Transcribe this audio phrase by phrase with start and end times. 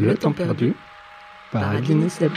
[0.00, 0.74] Le temps perdu
[1.52, 2.32] par Adeline Seb.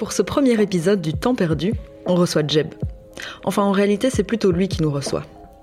[0.00, 2.74] Pour ce premier épisode du Temps perdu, on reçoit Jeb.
[3.44, 5.22] Enfin, en réalité, c'est plutôt lui qui nous reçoit.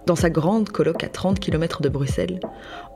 [0.09, 2.39] Dans sa grande coloc à 30 km de Bruxelles,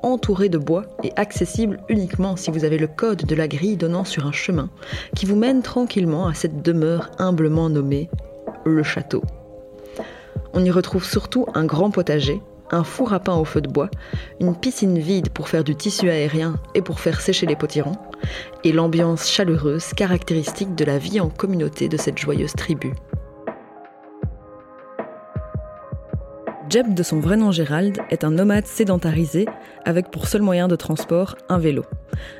[0.01, 4.03] entouré de bois et accessible uniquement si vous avez le code de la grille donnant
[4.03, 4.71] sur un chemin
[5.15, 8.09] qui vous mène tranquillement à cette demeure humblement nommée
[8.65, 9.21] le château.
[10.53, 13.91] On y retrouve surtout un grand potager, un four à pain au feu de bois,
[14.39, 17.97] une piscine vide pour faire du tissu aérien et pour faire sécher les potirons,
[18.63, 22.91] et l'ambiance chaleureuse caractéristique de la vie en communauté de cette joyeuse tribu.
[26.73, 29.45] Jeb, de son vrai nom Gérald, est un nomade sédentarisé
[29.85, 31.83] avec pour seul moyen de transport un vélo.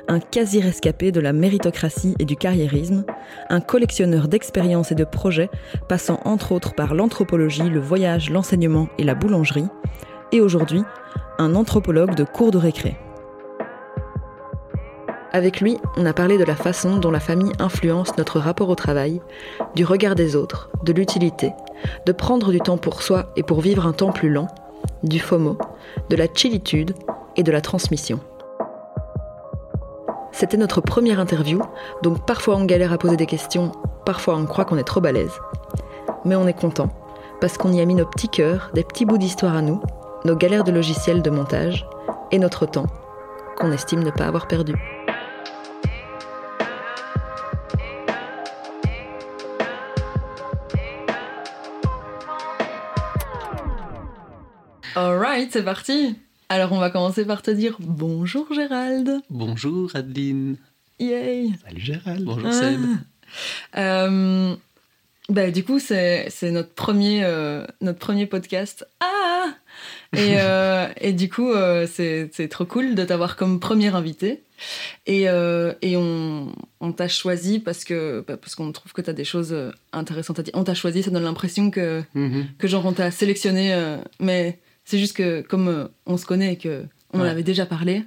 [0.08, 3.04] Un quasi-rescapé de la méritocratie et du carriérisme,
[3.48, 5.50] un collectionneur d'expériences et de projets
[5.88, 9.68] passant entre autres par l'anthropologie, le voyage, l'enseignement et la boulangerie,
[10.32, 10.82] et aujourd'hui,
[11.38, 12.96] un anthropologue de cours de récré.
[15.34, 18.76] Avec lui, on a parlé de la façon dont la famille influence notre rapport au
[18.76, 19.20] travail,
[19.74, 21.50] du regard des autres, de l'utilité,
[22.06, 24.46] de prendre du temps pour soi et pour vivre un temps plus lent,
[25.02, 25.58] du FOMO,
[26.08, 26.94] de la chillitude
[27.34, 28.20] et de la transmission.
[30.30, 31.60] C'était notre première interview,
[32.04, 33.72] donc parfois on galère à poser des questions,
[34.06, 35.36] parfois on croit qu'on est trop balèze.
[36.24, 36.90] Mais on est content,
[37.40, 39.82] parce qu'on y a mis nos petits cœurs, des petits bouts d'histoire à nous,
[40.24, 41.88] nos galères de logiciels de montage
[42.30, 42.86] et notre temps,
[43.56, 44.76] qu'on estime ne pas avoir perdu.
[55.34, 56.14] Alright, c'est parti.
[56.48, 59.18] Alors on va commencer par te dire bonjour Gérald.
[59.30, 60.58] Bonjour Adeline.
[61.00, 61.50] Yay.
[61.66, 62.22] Salut Gérald.
[62.24, 62.80] Bonjour Seb.
[63.76, 64.54] Euh,
[65.28, 68.86] bah, du coup, c'est c'est notre, premier, euh, notre premier podcast.
[69.00, 69.46] Ah
[70.16, 71.50] et, euh, et du coup,
[71.88, 74.44] c'est trop cool de t'avoir comme premier invité.
[75.06, 79.14] Et, et on, on t'a choisi parce que bah, parce qu'on trouve que tu as
[79.14, 79.52] des choses
[79.92, 80.54] intéressantes à dire.
[80.54, 82.46] On t'a choisi, ça donne l'impression que, Mhm.
[82.56, 83.74] que genre on t'a sélectionné.
[84.20, 87.64] mais c'est juste que comme euh, on se connaît et que on en avait déjà
[87.64, 88.04] parlé,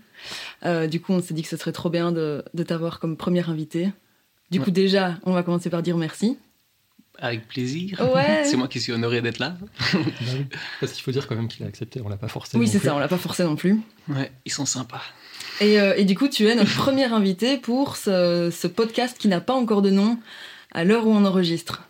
[0.65, 3.15] euh, du coup on s'est dit que ce serait trop bien de, de t'avoir comme
[3.15, 3.89] premier invité.
[4.51, 6.37] Du coup déjà, on va commencer par dire merci.
[7.19, 7.99] Avec plaisir.
[8.13, 8.43] Ouais.
[8.45, 9.57] C'est moi qui suis honoré d'être là.
[9.93, 9.99] Bah
[10.79, 12.57] Parce qu'il faut dire quand même qu'il a accepté, on l'a pas forcé.
[12.57, 13.79] Oui, c'est ça, on l'a pas forcé non plus.
[14.07, 15.01] Ouais, ils sont sympas.
[15.59, 19.27] Et, euh, et du coup, tu es notre premier invité pour ce, ce podcast qui
[19.27, 20.19] n'a pas encore de nom
[20.71, 21.83] à l'heure où on enregistre.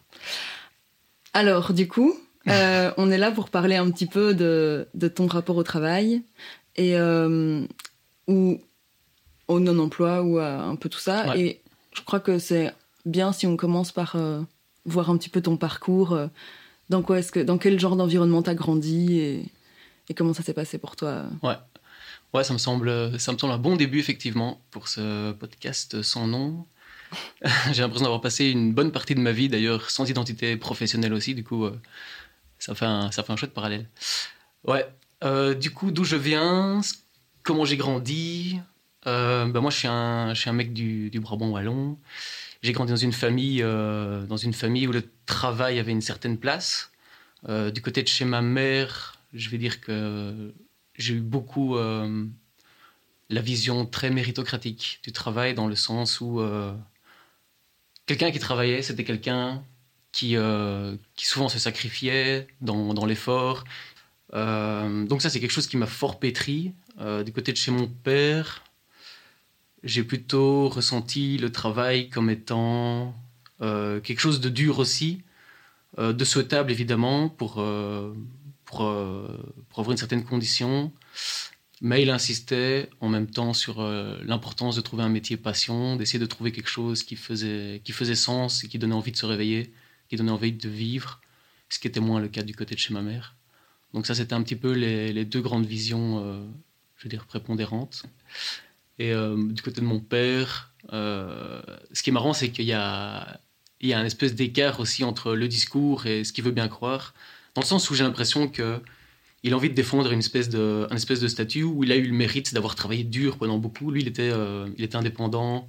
[1.33, 2.17] Alors, du coup,
[2.51, 6.23] euh, on est là pour parler un petit peu de, de ton rapport au travail
[6.75, 7.65] et euh,
[8.27, 8.59] ou
[9.47, 11.29] au non-emploi ou à un peu tout ça.
[11.29, 11.39] Ouais.
[11.39, 11.61] Et
[11.93, 12.73] je crois que c'est
[13.05, 14.41] bien si on commence par euh,
[14.85, 16.17] voir un petit peu ton parcours.
[16.89, 19.45] dans quoi est-ce que, dans quel genre d'environnement t'as grandi et,
[20.09, 21.25] et comment ça s'est passé pour toi.
[22.33, 26.27] Ouais, ça me semble, ça me semble un bon début effectivement pour ce podcast sans
[26.27, 26.65] nom.
[27.71, 31.35] J'ai l'impression d'avoir passé une bonne partie de ma vie d'ailleurs sans identité professionnelle aussi.
[31.35, 31.79] Du coup, euh,
[32.59, 33.87] ça fait un, ça fait un chouette parallèle.
[34.65, 34.87] Ouais.
[35.23, 36.81] euh, du coup, d'où je viens,
[37.43, 38.59] comment j'ai grandi.
[39.05, 41.97] Euh, ben moi, je suis un, je suis un mec du, du Brabant wallon.
[42.61, 46.37] J'ai grandi dans une famille, euh, dans une famille où le travail avait une certaine
[46.37, 46.91] place.
[47.47, 50.53] Euh, du côté de chez ma mère, je vais dire que
[50.95, 51.77] j'ai eu beaucoup
[53.29, 56.41] la vision très méritocratique du travail dans le sens où
[58.07, 59.63] quelqu'un qui travaillait, c'était quelqu'un
[60.11, 63.63] qui, euh, qui souvent se sacrifiait dans, l'effort.
[64.33, 66.73] Euh, donc ça, c'est quelque chose qui m'a fort pétri.
[66.99, 68.63] Euh, du côté de chez mon père,
[69.83, 73.15] j'ai plutôt ressenti le travail comme étant
[73.59, 75.23] quelque chose de dur aussi,
[75.97, 77.53] de souhaitable évidemment pour,
[78.65, 80.91] pour, pour avoir une certaine condition.
[81.81, 86.27] Mais il insistait en même temps sur l'importance de trouver un métier passion, d'essayer de
[86.27, 89.73] trouver quelque chose qui faisait, qui faisait sens et qui donnait envie de se réveiller,
[90.09, 91.21] qui donnait envie de vivre,
[91.69, 93.35] ce qui était moins le cas du côté de chez ma mère.
[93.93, 96.45] Donc ça, c'était un petit peu les, deux grandes visions, euh,
[96.97, 98.03] je veux dire, prépondérantes.
[98.99, 101.61] Et euh, du côté de mon père, euh,
[101.93, 103.39] ce qui est marrant, c'est qu'il y a,
[103.81, 106.67] il y a un espèce d'écart aussi entre le discours et ce qu'il veut bien
[106.67, 107.13] croire,
[107.55, 108.81] dans le sens où j'ai l'impression que
[109.43, 111.95] il a envie de défendre une espèce de, un espèce de statut où il a
[111.95, 113.91] eu le mérite d'avoir travaillé dur pendant beaucoup.
[113.91, 114.31] Lui, il était,
[114.77, 115.67] il était indépendant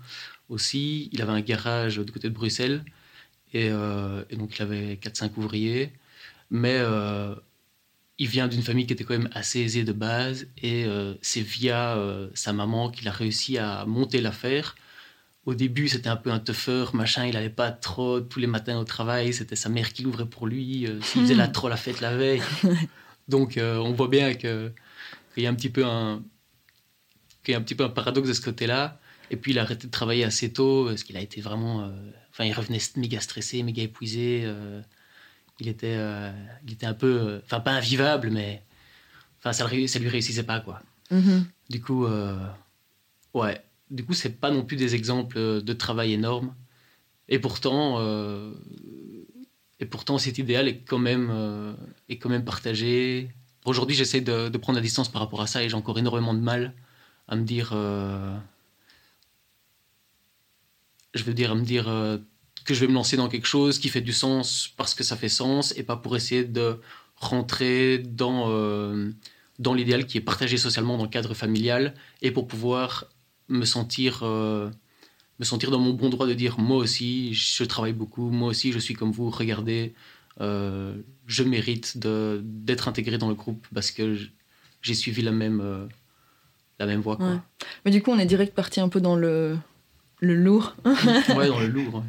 [0.48, 1.10] aussi.
[1.12, 2.82] Il avait un garage du côté de Bruxelles.
[3.54, 5.92] Et, euh, et donc, il avait 4-5 ouvriers.
[6.50, 7.34] Mais euh,
[8.18, 10.46] il vient d'une famille qui était quand même assez aisée de base.
[10.62, 11.96] Et euh, c'est via
[12.34, 14.76] sa maman qu'il a réussi à monter l'affaire
[15.46, 18.78] au début, c'était un peu un tougher, machin, il allait pas trop tous les matins
[18.78, 22.02] au travail, c'était sa mère qui l'ouvrait pour lui, s'il faisait la, trop la fête
[22.02, 22.42] la veille.
[23.28, 24.74] Donc, on voit bien qu'il
[25.38, 26.22] y a un petit peu un,
[27.42, 29.00] qu'il y a un petit peu un paradoxe de ce côté-là.
[29.30, 31.90] Et puis, il a arrêté de travailler assez tôt, parce qu'il a été vraiment,
[32.38, 34.48] enfin, il revenait méga stressé, méga épuisé.
[35.60, 35.98] il était,
[36.66, 38.62] il était un peu, enfin, pas invivable, mais,
[39.38, 40.80] enfin, ça, ça lui réussissait pas, quoi.
[41.10, 41.46] Mhm.
[41.68, 42.06] Du coup,
[43.34, 46.54] ouais du coup, c'est pas non plus des exemples de travail énorme.
[47.28, 48.52] Et pourtant, euh,
[49.80, 51.72] et pourtant cet idéal est quand même, euh,
[52.08, 53.30] est quand même partagé.
[53.64, 56.40] Aujourd'hui, j'essaie de, prendre la distance par rapport à ça et j'ai encore énormément de
[56.40, 56.74] mal
[57.28, 57.72] à me dire.
[61.18, 61.84] Euh, je veux dire, me dire
[62.64, 65.16] que je vais me lancer dans quelque chose qui fait du sens parce que ça
[65.16, 66.80] fait sens et pas pour essayer de
[67.16, 68.48] rentrer dans,
[69.58, 73.06] dans l'idéal qui est partagé socialement dans le cadre familial et pour pouvoir
[73.48, 74.70] me sentir, euh,
[75.38, 78.72] me sentir dans mon bon droit de dire moi aussi, je travaille beaucoup, moi aussi,
[78.72, 79.94] je suis comme vous, regardez,
[80.40, 80.94] euh,
[81.26, 84.16] je mérite d'être intégré dans le groupe parce que
[84.82, 85.86] j'ai suivi la même, euh,
[86.78, 87.16] la même voie.
[87.16, 87.42] Quoi.
[87.84, 89.56] Mais du coup, on est direct parti un peu dans le,
[90.20, 90.76] le lourd.
[90.84, 92.02] ouais, dans le lourd.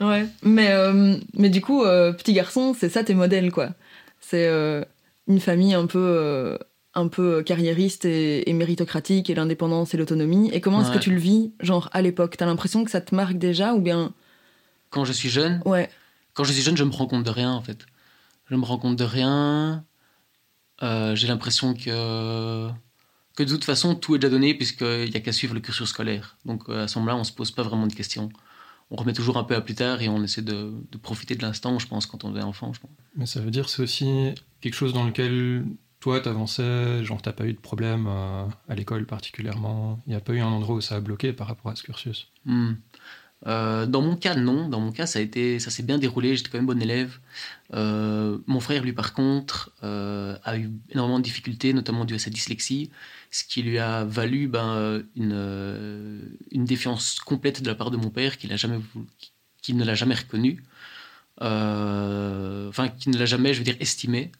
[0.00, 0.26] ouais.
[0.42, 0.70] Mais,
[1.34, 3.70] mais du coup, petit garçon, c'est ça tes modèles, quoi.
[4.20, 4.48] C'est
[5.26, 6.58] une famille un peu
[6.94, 10.50] un peu carriériste et, méritocratique et l'indépendance et l'autonomie.
[10.52, 12.36] Et comment est-ce que tu le vis, genre à l'époque?
[12.36, 14.12] T'as l'impression que ça te marque déjà ou bien?
[14.90, 15.60] Quand je suis jeune?
[15.64, 15.88] Ouais.
[16.34, 17.86] Quand je suis jeune, je me rends compte de rien en fait.
[18.50, 19.84] Je me rends compte de rien.
[20.82, 22.68] Euh, j'ai l'impression que
[23.40, 25.88] que de toute façon tout est déjà donné puisqu'il n'y a qu'à suivre le cursus
[25.88, 26.36] scolaire.
[26.44, 28.28] Donc euh, à ce moment-là, on se pose pas vraiment de questions.
[28.90, 31.42] On remet toujours un peu à plus tard et on essaie de, de profiter de
[31.42, 32.72] l'instant, je pense, quand on est enfant.
[32.72, 32.90] Je pense.
[33.16, 35.64] Mais ça veut dire c'est aussi quelque chose dans lequel
[36.00, 40.20] toi, t'avançais, genre t'as pas eu de problème euh, à l'école particulièrement Il n'y a
[40.20, 42.28] pas eu un endroit où ça a bloqué par rapport à ce cursus?
[42.46, 42.72] Hmm.
[43.46, 44.68] euh, Dans mon cas, non.
[44.68, 46.36] Dans mon cas, ça a été, ça s'est bien déroulé.
[46.36, 47.18] J'étais quand même bon élève.
[47.74, 52.30] Euh, mon frère, lui, par contre, a eu énormément de difficultés, notamment dû à sa
[52.30, 52.90] dyslexie,
[53.30, 58.10] ce qui lui a valu ben, une, une défiance complète de la part de mon
[58.10, 58.52] père, qui ne
[59.84, 60.64] l'a jamais reconnu,
[61.40, 64.32] enfin, qui ne l'a jamais, je veux dire, estimé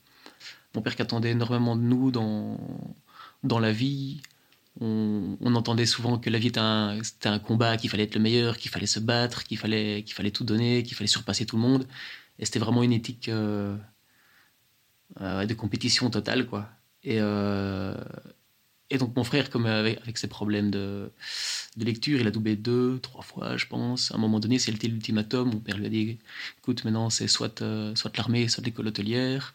[0.75, 2.59] mon père qui attendait énormément de nous dans,
[3.43, 4.21] dans la vie.
[4.81, 8.57] On, entendait souvent que la vie était un, un combat, qu'il fallait être le meilleur,
[8.57, 11.63] qu'il fallait se battre, qu'il fallait, qu'il fallait tout donner, qu'il fallait surpasser tout le
[11.63, 11.87] monde.
[12.39, 13.77] Et c'était vraiment une éthique euh,
[15.21, 16.71] euh, de compétition totale, quoi.
[17.03, 17.95] Et, euh,
[18.91, 21.11] et donc mon frère, comme avec, avec ses problèmes de,
[21.77, 24.11] de, lecture, il a doublé deux, trois fois, je pense.
[24.11, 25.51] À un moment donné, c'était l'ultimatum.
[25.53, 26.19] Mon père lui a dit,
[26.59, 27.63] écoute, maintenant c'est soit,
[27.95, 29.55] soit l'armée, soit l'école hôtelière.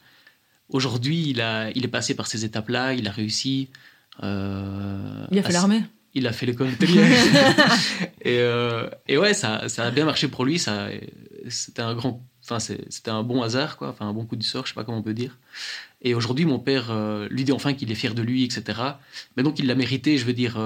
[0.70, 3.70] Aujourd'hui, il, a, il est passé par ces étapes-là, il a réussi.
[4.24, 5.84] Euh, il a fait l'armée
[6.14, 7.06] Il a fait l'école hôtelière.
[8.22, 10.58] et, euh, et, ouais, ça, ça, a bien marché pour lui.
[10.58, 10.88] Ça,
[11.50, 13.90] c'était un grand, enfin, c'était un bon hasard, quoi.
[13.90, 15.38] Enfin, un bon coup du sort, je sais pas comment on peut dire.
[16.06, 18.80] Et aujourd'hui, mon père euh, lui dit enfin qu'il est fier de lui, etc.
[19.36, 20.58] Mais donc, il l'a mérité, je veux dire,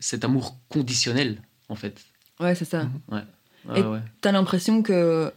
[0.00, 1.40] cet amour conditionnel,
[1.70, 1.98] en fait.
[2.40, 2.88] Ouais, c'est ça.
[3.08, 3.22] Ouais.
[3.76, 3.82] et
[4.20, 5.32] t'as l'impression que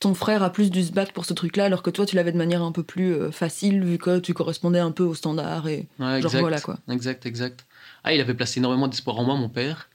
[0.00, 2.32] ton frère a plus dû se battre pour ce truc-là, alors que toi, tu l'avais
[2.32, 5.66] de manière un peu plus euh, facile, vu que tu correspondais un peu au standard
[5.68, 6.78] et genre exact, voilà quoi.
[6.88, 7.66] Exact, exact.
[8.04, 9.88] Ah, il avait placé énormément d'espoir en moi, mon père.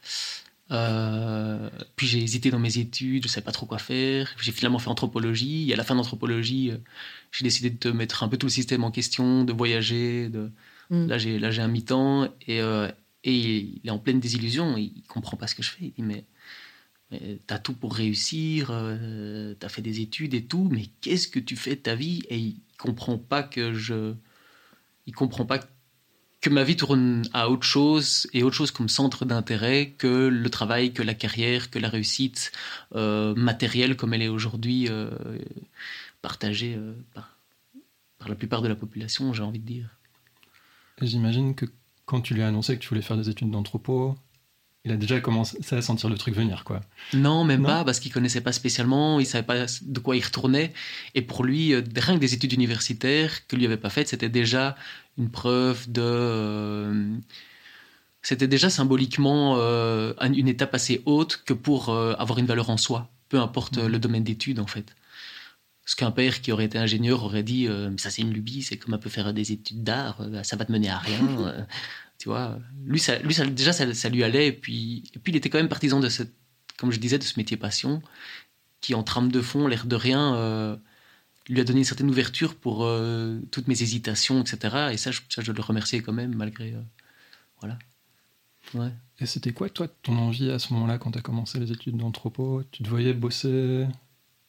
[0.74, 4.33] Euh, puis j'ai hésité dans mes études, je savais pas trop quoi faire.
[4.42, 5.69] J'ai finalement fait anthropologie.
[5.69, 6.78] Et à la fin d'anthropologie, euh,
[7.31, 10.30] j'ai décidé de mettre un peu tout le système en question, de voyager.
[10.30, 10.52] De...
[10.90, 11.07] Mm.
[11.07, 12.59] Là, j'ai là j'ai un mi-temps et,
[13.24, 14.78] et il est en pleine désillusion.
[14.78, 15.86] Il comprend pas ce que je fais.
[15.86, 16.26] Il dit mais
[17.47, 21.56] t'as tout pour réussir, euh, t'as fait des études et tout, mais qu'est-ce que tu
[21.56, 22.24] fais de ta vie?
[22.30, 24.14] Et il comprend pas que je,
[25.06, 25.68] il comprend pas que
[26.50, 30.94] ma vie tourne à autre chose et autre chose comme centre d'intérêt que le travail,
[30.94, 32.52] que la carrière, que la réussite
[32.95, 35.09] euh, matérielle comme elle est aujourd'hui euh,
[36.21, 36.78] partagée
[37.14, 37.38] par,
[38.18, 39.90] par la plupart de la population, j'ai envie de dire.
[41.02, 41.66] J'imagine que
[42.06, 44.18] quand tu lui as annoncé que tu voulais faire des études d'anthropo,
[44.85, 46.81] il a déjà commencé à sentir le truc venir, quoi.
[47.14, 50.73] Non, même pas, parce qu'il connaissait pas spécialement, il savait pas de quoi il retournait.
[51.16, 54.28] Et pour lui, euh, rien que des études universitaires que lui avait pas faites, c'était
[54.28, 54.76] déjà
[55.18, 56.02] une preuve de.
[56.02, 57.16] Euh,
[58.22, 63.10] c'était déjà symboliquement euh, une étape assez haute que pour avoir une valeur en soi,
[63.28, 63.88] peu importe mmh.
[63.88, 64.96] le domaine d'études, en fait.
[65.86, 67.68] Ce qu'un père qui aurait été ingénieur aurait dit,
[67.98, 70.72] ça c'est une lubie, c'est comme un peu faire des études d'art, ça va te
[70.72, 71.66] mener à rien.
[72.24, 74.48] Tu vois, lui, ça, lui ça, déjà, ça, lui allait.
[74.48, 76.34] Et puis, et puis, il était quand même partisan de cette,
[76.78, 78.02] comme je disais, de ce métier passion,
[78.80, 80.78] qui en trame de fond, l'air de rien, euh,
[81.50, 84.90] lui a donné une certaine ouverture pour euh, toutes mes hésitations, etc.
[84.92, 86.73] Et ça, je, ça, je le remercier quand même, malgré.
[86.73, 86.81] Euh,
[87.62, 87.78] voilà.
[88.73, 88.92] Ouais.
[89.19, 91.97] Et c'était quoi, toi, ton envie à ce moment-là, quand tu as commencé les études
[91.97, 92.64] d'anthropo?
[92.71, 93.85] Tu te voyais bosser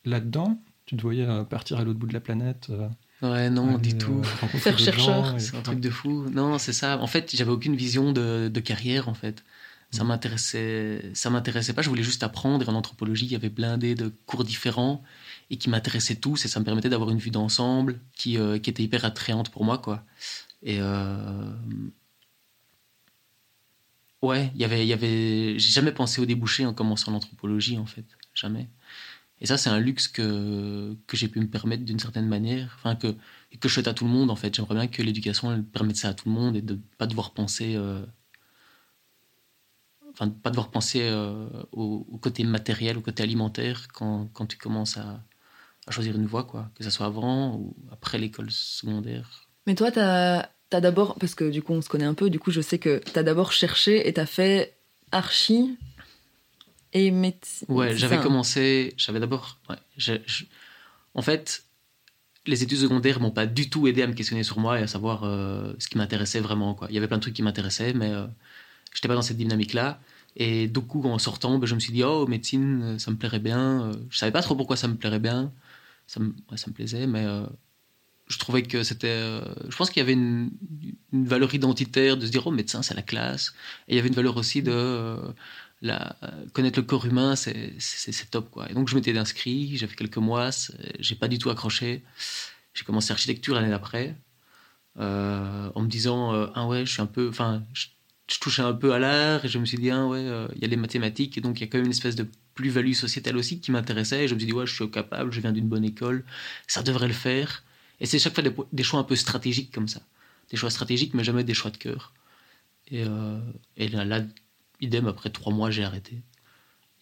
[0.04, 0.60] là-dedans?
[0.86, 2.88] Tu te voyais euh, partir à l'autre bout de la planète euh,
[3.22, 4.22] Ouais, non, du tout.
[4.22, 6.26] Faire chercheur, C'est un truc de fou.
[6.30, 6.98] Non, c'est ça.
[7.00, 9.42] En fait, j'avais aucune vision de, de carrière, en fait.
[9.90, 10.08] Ça Mhm.
[10.08, 11.80] m'intéressait, ça m'intéressait pas.
[11.82, 12.68] Je voulais juste apprendre.
[12.68, 15.02] En anthropologie, il y avait blindé de cours différents
[15.50, 16.44] et qui m'intéressaient tous.
[16.44, 19.64] Et ça me permettait d'avoir une vue d'ensemble qui, euh, qui était hyper attrayante pour
[19.64, 20.04] moi, quoi.
[20.62, 21.52] Et euh,
[24.22, 25.58] ouais, il y avait, il y avait.
[25.58, 28.68] J'ai jamais pensé au débouché en commençant l'anthropologie, en fait, jamais.
[29.40, 32.96] Et ça, c'est un luxe que, que j'ai pu me permettre d'une certaine manière, enfin
[32.96, 33.14] que,
[33.60, 34.54] que je souhaite à tout le monde, en fait.
[34.54, 37.74] J'aimerais bien que l'éducation, permette ça à tout le monde et de pas devoir penser,
[37.76, 38.04] euh,
[40.12, 41.10] enfin, pas devoir penser
[41.72, 45.20] au, au côté matériel, au côté alimentaire quand, quand tu commences à,
[45.86, 46.70] à choisir une voie, quoi.
[46.76, 49.48] Que ça soit avant ou après l'école secondaire.
[49.66, 52.40] Mais toi, t'as as, d'abord, parce que du coup on se connaît un peu, du
[52.40, 54.76] coup je sais que t'as d'abord cherché et t'as fait
[55.12, 55.78] archi
[56.92, 57.66] et médecine.
[57.70, 58.94] Ouais, j'avais hein commencé.
[58.96, 59.58] J'avais d'abord.
[59.68, 60.44] Ouais, je- je-
[61.14, 61.64] en fait,
[62.46, 64.86] les études secondaires m'ont pas du tout aidé à me questionner sur moi et à
[64.86, 66.74] savoir euh, ce qui m'intéressait vraiment.
[66.74, 66.88] Quoi.
[66.90, 68.26] Il y avait plein de trucs qui m'intéressaient, mais euh,
[68.94, 69.98] j'étais pas dans cette dynamique-là.
[70.36, 73.38] Et du coup, en sortant, ben, je me suis dit, oh, médecine, ça me plairait
[73.38, 73.84] bien.
[73.90, 75.52] Euh, Je savais pas trop pourquoi ça me plairait bien.
[76.06, 77.46] Ça me, plaisait, mais euh,
[78.28, 79.08] je trouvais que c'était.
[79.08, 80.50] euh, je pense qu'il y avait une,
[81.12, 83.54] valeur identitaire de se dire, oh, médecin, c'est la classe.
[83.88, 84.73] Et il y avait une valeur aussi de.
[84.73, 85.32] euh,
[86.52, 88.50] connaître le corps humain, c'est top.
[88.50, 88.70] Quoi.
[88.70, 90.50] Et donc, je m'étais inscrit, j'ai fait quelques mois,
[90.99, 92.02] j'ai pas du tout accroché.
[92.75, 94.16] J'ai commencé architecture l'année d'après,
[94.96, 97.28] en me disant, ah ouais, je suis un peu.
[97.28, 97.87] Enfin, je,
[98.28, 100.23] je touchais un peu à l'art, et je me suis dit, ah ouais,
[100.56, 102.26] il y a les mathématiques, et donc il y a quand même une espèce de
[102.54, 104.25] plus-value sociétale aussi qui m'intéressait.
[104.25, 106.25] Et je me suis dit, ouais, je suis capable, je viens d'une bonne école,
[106.66, 107.64] ça devrait le faire.
[108.00, 110.00] Et c'est chaque fois des, des choix un peu stratégiques comme ça.
[110.50, 112.12] Des choix stratégiques, mais jamais des choix de cœur.
[112.90, 113.40] Et, euh,
[113.76, 114.23] et là, là,
[114.80, 116.20] idem, après trois mois, j'ai arrêté.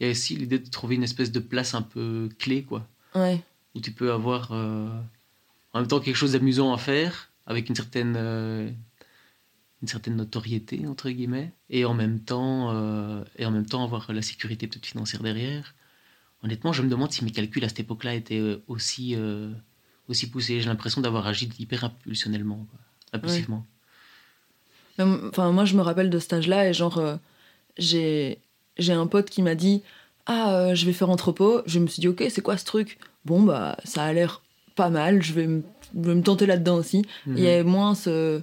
[0.00, 2.86] Il y a aussi l'idée de trouver une espèce de place un peu clé, quoi,
[3.14, 3.42] Ouais.
[3.74, 4.88] où tu peux avoir euh,
[5.72, 8.70] en même temps quelque chose d'amusant à faire, avec une certaine, euh,
[9.82, 14.12] une certaine notoriété, entre guillemets, et en même temps, euh, et en même temps avoir
[14.12, 15.74] la sécurité peut-être financière derrière.
[16.44, 19.50] Honnêtement, je me demande si mes calculs à cette époque-là étaient euh, aussi, euh,
[20.08, 20.60] aussi poussés.
[20.60, 22.80] J'ai l'impression d'avoir agi hyper impulsionnellement, quoi,
[23.12, 23.64] impulsivement.
[24.98, 27.16] Enfin, moi, je me rappelle de ce âge-là et genre, euh,
[27.78, 28.38] j'ai
[28.78, 29.82] j'ai un pote qui m'a dit
[30.26, 31.62] Ah, je vais faire anthropo.
[31.66, 32.98] Je me suis dit Ok, c'est quoi ce truc?
[33.24, 34.42] Bon, bah, ça a l'air
[34.74, 35.22] pas mal.
[35.22, 35.62] Je vais me,
[35.94, 37.04] je vais me tenter là-dedans aussi.
[37.26, 37.36] Mhm.
[37.36, 38.42] Il y avait moins ce,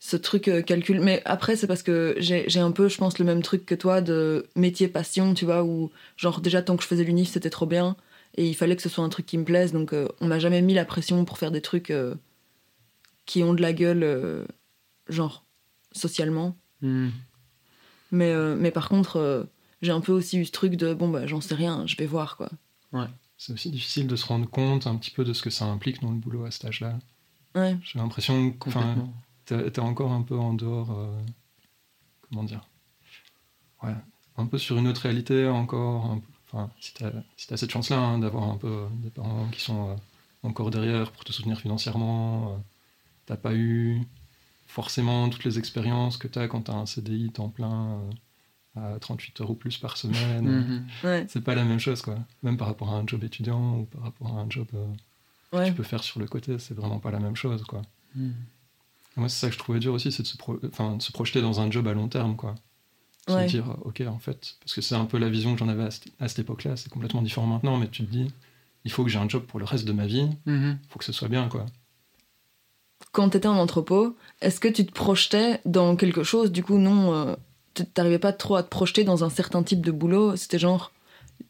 [0.00, 1.00] ce truc euh, calcul.
[1.00, 3.76] Mais après, c'est parce que j'ai j'ai un peu, je pense, le même truc que
[3.76, 7.50] toi de métier passion, tu vois, où genre déjà tant que je faisais l'unif, c'était
[7.50, 7.96] trop bien.
[8.36, 9.72] Et il fallait que ce soit un truc qui me plaise.
[9.72, 12.14] Donc euh, on m'a jamais mis la pression pour faire des trucs euh,
[13.26, 14.44] qui ont de la gueule, euh,
[15.08, 15.44] genre
[15.92, 16.56] socialement.
[16.82, 17.12] Mhm.
[18.10, 19.44] Mais, euh, mais par contre, euh,
[19.82, 22.06] j'ai un peu aussi eu ce truc de bon, bah j'en sais rien, je vais
[22.06, 22.50] voir quoi.
[23.38, 26.02] C'est aussi difficile de se rendre compte un petit peu de ce que ça implique
[26.02, 26.98] dans le boulot à cet âge-là.
[27.54, 27.76] Ouais.
[27.82, 28.70] J'ai l'impression que.
[29.70, 30.90] T'es encore un peu en dehors.
[30.92, 31.20] euh,
[32.28, 32.66] comment dire
[33.82, 33.94] Ouais,
[34.36, 36.04] un peu sur une autre réalité encore.
[36.06, 36.20] un
[36.52, 39.90] Enfin, si t'as si cette chance-là hein, d'avoir un peu euh, des parents qui sont
[39.90, 39.94] euh,
[40.42, 42.56] encore derrière pour te soutenir financièrement, euh,
[43.26, 44.02] t'as pas eu
[44.66, 48.00] forcément toutes les expériences que t'as quand t'as un CDI temps plein
[48.74, 50.42] à 38 heures ou plus par semaine.
[50.66, 50.86] Mhm.
[51.04, 52.18] Ouais, C'est pas la même chose, quoi.
[52.42, 54.86] Même par rapport à un job étudiant ou par rapport à un job euh,
[55.52, 55.66] que ouais.
[55.68, 57.82] tu peux faire sur le côté, c'est vraiment pas la même chose, quoi.
[58.16, 58.34] Mhm.
[59.16, 61.12] Moi, c'est ça que je trouvais dur aussi, c'est de se, pro- enfin, de se
[61.12, 62.54] projeter dans un job à long terme, quoi.
[63.28, 63.46] Se Ouais.
[63.46, 65.90] dire, ok, en fait, parce que c'est un peu la vision que j'en avais à,
[65.90, 68.32] cette- à cette époque-là, c'est complètement différent maintenant, mais tu te dis,
[68.84, 71.04] il faut que j'ai un job pour le reste de ma vie, il faut que
[71.04, 71.66] ce soit bien, quoi.
[73.12, 76.52] Quand t'étais en entrepôt, est-ce que tu te projetais dans quelque chose?
[76.52, 77.34] Du coup, non, euh,
[77.94, 80.36] t'arrivais pas trop à te projeter dans un certain type de boulot.
[80.36, 80.92] C'était genre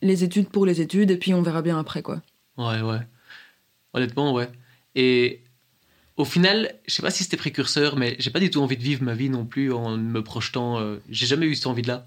[0.00, 2.22] les études pour les études et puis on verra bien après quoi.
[2.56, 3.00] Ouais, ouais.
[3.92, 4.50] Honnêtement, ouais.
[4.94, 5.42] Et
[6.20, 8.82] au final, je sais pas si c'était précurseur, mais j'ai pas du tout envie de
[8.82, 10.78] vivre ma vie non plus en me projetant.
[10.80, 12.06] euh, j'ai jamais eu cette envie-là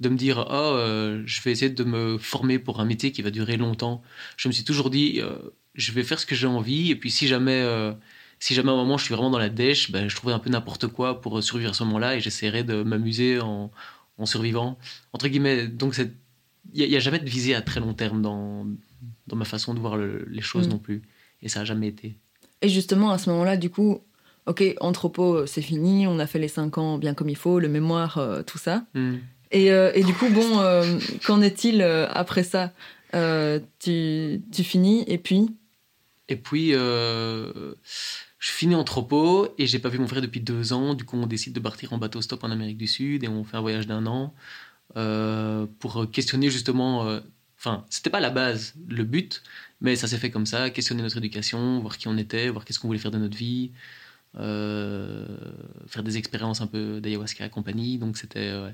[0.00, 3.22] de me dire oh euh, je vais essayer de me former pour un métier qui
[3.22, 4.02] va durer longtemps.
[4.36, 5.36] Je me suis toujours dit euh,
[5.74, 7.92] je vais faire ce que j'ai envie et puis si jamais euh,
[8.40, 10.40] si jamais à un moment je suis vraiment dans la dèche, ben, je trouverai un
[10.40, 13.70] peu n'importe quoi pour survivre à ce moment-là et j'essaierai de m'amuser en,
[14.18, 14.78] en survivant
[15.12, 15.68] entre guillemets.
[15.68, 15.96] Donc
[16.74, 18.66] il n'y a, jamais de visée à très long terme dans,
[19.28, 20.70] dans ma façon de voir le- les choses Mm.
[20.72, 21.02] non plus.
[21.42, 22.16] Et ça a jamais été.
[22.62, 24.00] Et justement, à ce moment-là, du coup,
[24.46, 27.58] ok, entrepôt, euh, c'est fini, on a fait les 5 ans bien comme il faut,
[27.58, 28.84] le mémoire, euh, tout ça.
[28.94, 29.16] Mm.
[29.50, 32.72] Et, euh, et du coup, bon, euh, qu'en est-il après ça?
[33.12, 35.54] Tu, tu finis et puis?
[36.28, 37.74] Et puis, je
[38.38, 40.94] finis entrepôt et j'ai pas vu mon frère depuis deux ans.
[40.94, 43.44] Du coup, on décide de partir en bateau stop en Amérique du Sud et on
[43.44, 44.32] fait un voyage d'un an
[45.78, 47.20] pour questionner justement.
[47.58, 49.42] Enfin, c'était pas la base, le but,
[49.82, 52.78] mais ça s'est fait comme ça, questionner notre éducation, voir qui on était, voir qu'est-ce
[52.78, 53.72] qu'on voulait faire de notre vie,
[54.38, 55.26] euh,
[55.88, 57.98] faire des expériences un peu d'ayahuasca et compagnie.
[57.98, 58.70] Donc c'était euh,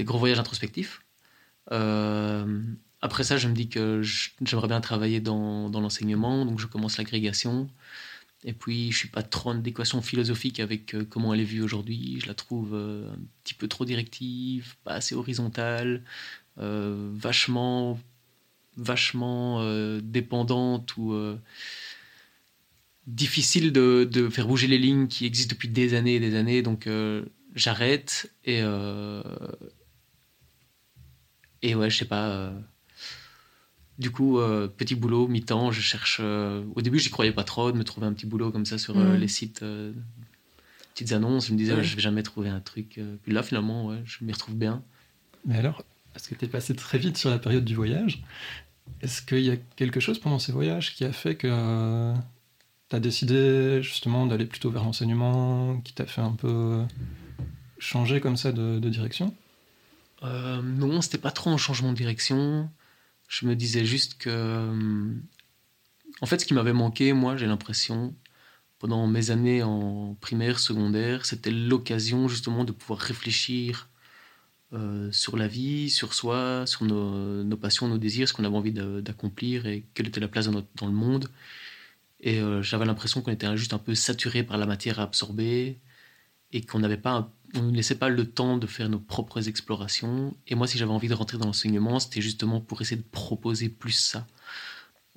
[0.00, 1.00] gros voyage introspectif.
[1.72, 2.62] Euh,
[3.00, 4.02] après ça, je me dis que
[4.44, 7.68] j'aimerais bien travailler dans, dans l'enseignement, donc je commence l'agrégation.
[8.44, 12.20] Et puis, je suis pas trop en adéquation philosophique avec comment elle est vue aujourd'hui.
[12.20, 16.04] Je la trouve un petit peu trop directive, pas assez horizontale,
[16.56, 17.98] vachement,
[18.78, 21.36] vachement euh, dépendante ou euh,
[23.06, 26.62] difficile de, de faire bouger les lignes qui existent depuis des années et des années.
[26.62, 28.62] Donc, euh, j'arrête et
[31.62, 32.52] et ouais, je sais pas.
[33.98, 34.38] du coup,
[34.76, 36.20] petit boulot, mi-temps, je cherche.
[36.20, 38.96] au début, j'y croyais pas trop de me trouver un petit boulot comme ça sur
[38.96, 39.16] Mm.
[39.16, 39.64] les sites,
[40.94, 41.48] petites annonces.
[41.48, 41.82] Je me disais, Ouais.
[41.82, 43.00] je vais jamais trouver un truc.
[43.24, 44.84] Puis là, finalement, ouais, je m'y retrouve bien.
[45.44, 48.22] Mais alors, parce que tu es passé très vite sur la période du voyage,
[49.02, 52.14] est-ce qu'il y a quelque chose pendant ces voyages qui a fait que
[52.88, 56.82] tu as décidé justement d'aller plutôt vers l'enseignement, qui t'a fait un peu
[57.78, 59.34] changer comme ça de, direction?
[60.24, 62.70] Euh, non, c'était pas trop un changement de direction.
[63.28, 64.30] Je me disais juste que.
[64.30, 65.12] euh,
[66.20, 68.14] En fait, ce qui m'avait manqué, moi, j'ai l'impression,
[68.78, 73.87] pendant mes années en primaire, secondaire, c'était l'occasion justement de pouvoir réfléchir
[74.74, 78.72] euh, sur la vie, sur soi, sur nos, passions, nos désirs, ce qu'on avait envie
[78.72, 81.28] d'accomplir et quelle était la place dans, dans le monde.
[82.20, 85.78] Et euh, j'avais l'impression qu'on était juste un peu saturé par la matière à absorber
[86.52, 90.36] et qu'on n'avait pas, on ne laissait pas le temps de faire nos propres explorations.
[90.46, 93.68] Et moi, si j'avais envie de rentrer dans l'enseignement, c'était justement pour essayer de proposer
[93.68, 94.26] plus ça.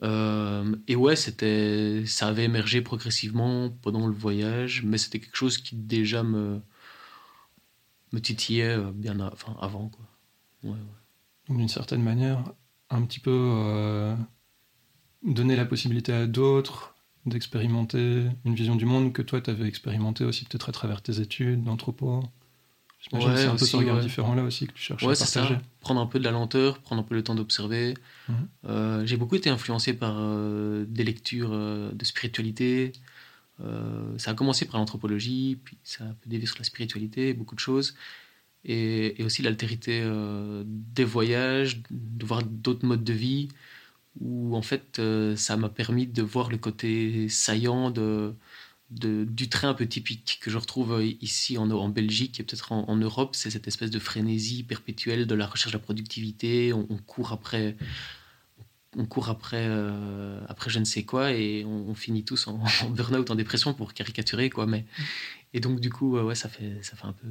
[0.03, 5.57] Euh, et ouais, c'était, ça avait émergé progressivement pendant le voyage, mais c'était quelque chose
[5.57, 6.61] qui déjà me,
[8.11, 9.89] me titillait euh, bien a- enfin, avant.
[9.89, 10.05] Quoi.
[10.71, 10.77] Ouais,
[11.49, 12.43] d'une certaine manière,
[12.89, 14.15] un petit peu euh,
[15.23, 16.95] donner la possibilité à d'autres
[17.27, 21.19] d'expérimenter une vision du monde que toi, tu avais expérimenté aussi peut-être à travers tes
[21.19, 22.23] études d'anthropo.
[22.99, 24.01] J'imagine Ouais, que c'est un peu ce regard ouais.
[24.01, 25.41] différent-là aussi que tu cherches à c'est ça.
[25.41, 25.59] partager.
[25.81, 27.93] Prendre un peu de la lenteur, prendre un peu le temps d'observer.
[28.27, 28.47] Mhm.
[28.65, 32.91] Euh, j'ai beaucoup été influencé par euh, des lectures de spiritualité.
[33.63, 37.33] Euh, ça a commencé par l'anthropologie, puis ça a un peu dévié sur la spiritualité,
[37.33, 37.95] beaucoup de choses.
[38.65, 43.49] Et, aussi l'altérité euh, des voyages, de voir d'autres modes de vie,
[44.19, 48.35] où en fait euh, ça m'a permis de voir le côté saillant de,
[48.89, 53.35] du trait un peu typique que je retrouve ici en, Belgique et peut-être en, Europe,
[53.35, 56.73] c'est cette espèce de frénésie perpétuelle de la recherche de la productivité.
[56.73, 57.77] On court après,
[58.97, 62.61] on court après, euh, après je ne sais quoi et on, on finit tous en,
[62.83, 64.65] en burn-out, en dépression pour caricaturer quoi.
[64.65, 64.85] Mais
[65.53, 67.27] et donc du coup, ouais, ça fait, ça fait un peu,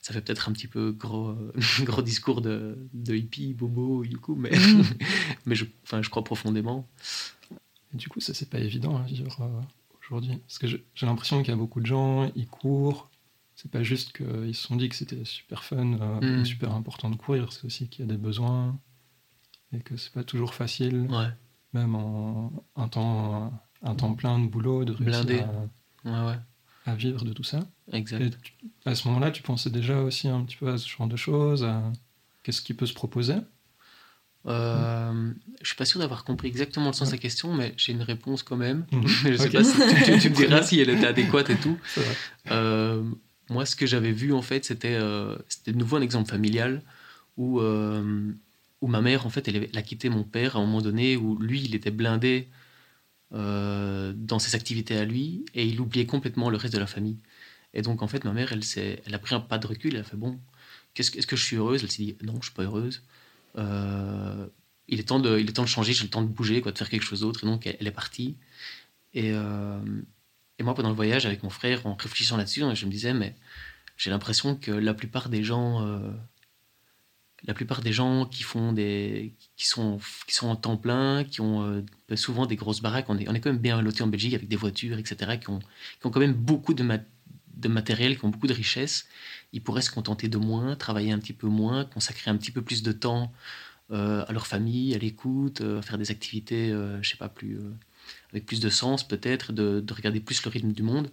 [0.00, 4.16] ça fait peut-être un petit peu gros, euh, gros discours de, de hippie, bobo, du
[4.18, 4.50] coup, mais,
[5.46, 6.88] mais je, enfin, je crois profondément.
[7.94, 9.60] Et du coup, ça, c'est pas évident à vivre euh,
[10.02, 10.38] aujourd'hui.
[10.46, 13.10] Parce que j'ai l'impression qu'il y a beaucoup de gens, ils courent.
[13.54, 16.44] C'est pas juste qu'ils se sont dit que c'était super fun euh, Mm.
[16.44, 18.78] super important de courir, c'est aussi qu'il y a des besoins
[19.72, 21.28] et que c'est pas toujours facile, Ouais,
[21.72, 23.52] même en un temps,
[23.82, 25.40] un temps plein de boulot, de réussir Blindé.
[25.40, 25.68] à,
[26.04, 26.38] ouais, ouais,
[26.86, 27.60] à vivre de tout ça.
[27.92, 28.20] exact.
[28.22, 28.52] Et tu-
[28.84, 31.64] à ce moment-là, tu pensais déjà aussi un petit peu à ce genre de choses,
[31.64, 31.92] à
[32.42, 33.34] qu'est-ce qui peut se proposer?
[34.46, 37.92] Euh, je suis pas sûr d'avoir compris exactement le sens de la question, mais j'ai
[37.92, 38.86] une réponse quand même.
[38.92, 39.02] Mhm.
[39.32, 41.76] je sais pas si tu, tu- tu me diras si elle était adéquate et tout.
[42.52, 43.02] Euh,
[43.50, 46.82] moi, ce que j'avais vu, en fait, c'était euh, c'était de nouveau un exemple familial
[47.36, 48.32] où, euh,
[48.86, 51.36] où ma mère, en fait, elle, a quitté mon père à un moment donné où
[51.38, 52.48] lui, il était blindé
[53.34, 57.18] euh, dans ses activités à lui et il oubliait complètement le reste de la famille.
[57.74, 58.62] Et donc, en fait, ma mère, elle,
[59.04, 60.38] elle a pris un pas de recul, elle a fait Bon,
[60.94, 61.82] que- est-ce que je suis heureuse?
[61.82, 63.02] Elle s'est dit Non, je suis pas heureuse.
[63.58, 64.46] Euh,
[64.86, 66.70] il, est temps de, il est temps de changer, j'ai le temps de bouger, quoi,
[66.70, 67.42] de faire quelque chose d'autre.
[67.42, 68.36] Et donc, elle, est partie.
[69.14, 69.80] Et, euh,
[70.60, 73.34] et moi, pendant le voyage avec mon frère, en réfléchissant là-dessus, je me disais, mais
[73.96, 75.84] j'ai l'impression que la plupart des gens,
[77.44, 81.40] la plupart des gens qui font des, qui sont, qui sont en temps plein, qui
[81.40, 84.06] ont euh, souvent des grosses baraques, on est, on est quand même bien lotis en
[84.08, 86.98] Belgique avec des voitures, etc., qui ont, qui ont quand même beaucoup de, ma-
[87.56, 89.06] de matériel, qui ont beaucoup de richesses.
[89.52, 92.62] Ils pourraient se contenter de moins, travailler un petit peu moins, consacrer un petit peu
[92.62, 93.32] plus de temps
[93.92, 97.58] euh, à leur famille, à l'écoute, euh, faire des activités, euh, je sais pas plus.
[98.32, 101.10] avec plus de sens peut-être, de, de regarder plus le rythme du monde.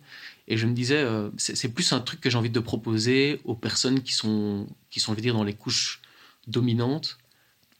[0.48, 1.06] Et je me disais,
[1.38, 5.14] c'est plus un truc que j'ai envie de proposer aux personnes qui sont, qui sont
[5.14, 6.02] je veux dire, dans les couches
[6.48, 7.18] dominantes,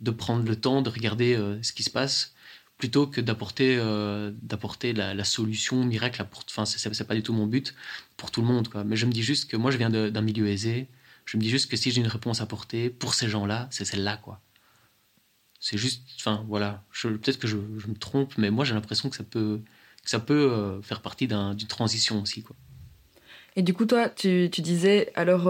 [0.02, 2.34] de prendre le temps de regarder euh, ce qui se passe,
[2.78, 4.32] plutôt que d'apporter euh,
[4.94, 6.22] la, solution miracle.
[6.22, 7.74] à pour- c'est- pas du tout mon but
[8.18, 8.68] pour tout le monde.
[8.68, 8.84] Quoi.
[8.84, 10.88] Mais je me dis juste que moi, je viens d'un milieu aisé.
[11.26, 13.86] Je me dis juste que si j'ai une réponse à apporter pour ces gens-là, c'est
[13.86, 14.18] celle-là.
[14.18, 14.42] quoi.
[15.60, 16.04] C'est juste.
[16.20, 16.84] Enfin, voilà.
[17.02, 19.62] Peut-être que je, me trompe, mais moi, j'ai l'impression que ça peut,
[20.04, 22.44] ça peut euh, faire partie d'un- d'une transition aussi.
[22.44, 22.58] Quoi.
[23.56, 25.48] Et du coup, toi, tu, tu disais, alors,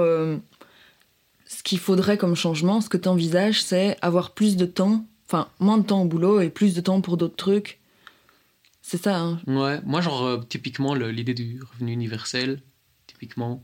[1.54, 5.48] ce qu'il faudrait comme changement, ce que tu envisages, c'est avoir plus de temps, enfin,
[5.60, 7.80] moins de temps au boulot et plus de temps pour d'autres trucs.
[8.82, 12.62] C'est ça, hein Ouais, moi, genre, euh, typiquement, l'idée du revenu universel,
[13.08, 13.64] typiquement,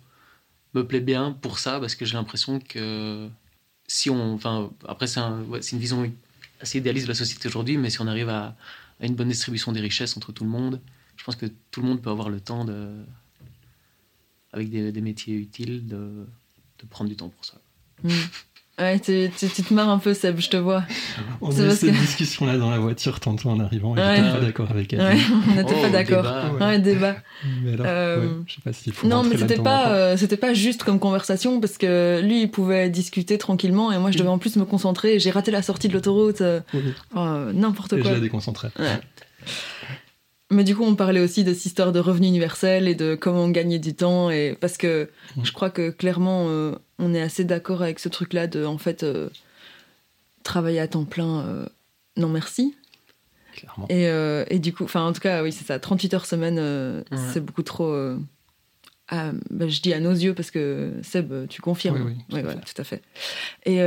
[0.73, 3.27] me plaît bien pour ça, parce que j'ai l'impression que
[3.87, 4.33] si on.
[4.35, 6.11] Enfin, après, c'est une vision
[6.61, 8.55] assez idéaliste de la société aujourd'hui, mais si on arrive à,
[9.01, 10.79] une bonne distribution des richesses entre tout le monde,
[11.17, 12.89] je pense que tout le monde peut avoir le temps de.
[14.53, 16.27] avec des, métiers utiles, de
[16.89, 17.59] prendre du temps pour ça.
[18.03, 18.09] Mm.
[18.79, 20.83] Ouais, tu, tu- tu te marres un peu, Seb, je te vois.
[21.41, 24.15] On a eu cette que- discussion-là dans la voiture tantôt en arrivant et Ouais.
[24.15, 25.01] j'étais pas d'accord avec elle.
[25.01, 25.17] Ouais,
[25.49, 26.23] on n'était Oh, pas d'accord.
[26.23, 26.51] débat.
[26.53, 26.65] Ouais.
[26.65, 27.15] Ouais, débat.
[27.61, 30.37] Mais alors, Euh, ouais, je sais pas s'il faut Non, mais c'était pas, euh, c'était
[30.37, 34.29] pas juste comme conversation parce que lui, il pouvait discuter tranquillement et moi, je devais
[34.29, 35.19] en plus me concentrer.
[35.19, 36.79] J'ai raté la sortie de l'autoroute, euh, Oui,
[37.15, 38.13] oh, euh, n'importe et je quoi.
[38.13, 38.69] l'ai déconcentré.
[38.79, 38.97] Ouais.
[40.51, 43.49] Mais du coup, on parlait aussi de cette histoire de revenu universel et de comment
[43.49, 44.31] gagner du temps.
[44.31, 45.09] Et parce que
[45.43, 49.03] je crois que clairement, euh, on est assez d'accord avec ce truc-là de, en fait,
[49.03, 49.29] euh,
[50.43, 51.41] travailler à temps plein.
[51.45, 51.65] euh,
[52.17, 52.75] non, merci.
[53.53, 53.87] Clairement.
[53.89, 55.79] Et, euh, et du coup, enfin, en tout cas, oui, c'est ça.
[55.79, 57.17] 38 heures semaine, Ouais.
[57.33, 57.93] c'est beaucoup trop.
[59.11, 61.99] à- bah, je dis à nos yeux parce que Seb, tu confirmes.
[62.05, 62.73] Oui, oui, tout à voilà, fait.
[62.73, 63.01] tout à fait.
[63.65, 63.79] Et,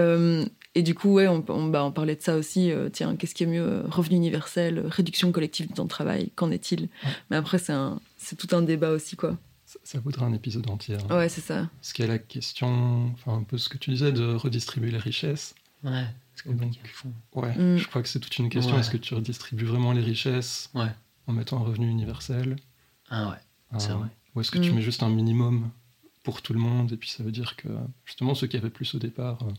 [0.74, 2.72] et du coup, ouais, on, on, bah, on parlait de ça aussi.
[2.92, 6.88] tiens, qu'est-ce qui est mieux Revenu universel, réduction collective du temps de travail, qu'en est-il?
[7.30, 9.36] Mais après, c'est tout un débat aussi, quoi.
[9.84, 10.96] Ça, voudrait un épisode entier.
[11.08, 11.16] hein.
[11.16, 11.68] Ouais, c'est ça.
[11.80, 14.90] Parce qu'il y a la question, enfin un peu ce que tu disais, de redistribuer
[14.90, 15.54] les richesses.
[15.84, 16.04] Ouais,
[16.34, 16.78] c'est compliqué.
[17.04, 17.44] Donc.
[17.44, 17.76] Ouais, Mm.
[17.78, 18.74] je crois que c'est toute une question.
[18.74, 18.80] Ouais.
[18.80, 20.90] Est-ce que tu redistribues vraiment les richesses Ouais.
[21.26, 22.56] en mettant un revenu universel?
[23.10, 24.08] Ah ouais, c'est Euh, vrai.
[24.34, 24.76] Ou est-ce que tu Mm.
[24.76, 25.70] mets juste un minimum
[26.22, 27.68] pour tout le monde et puis ça veut dire que
[28.04, 29.50] justement ceux qui avaient plus au départ, euh,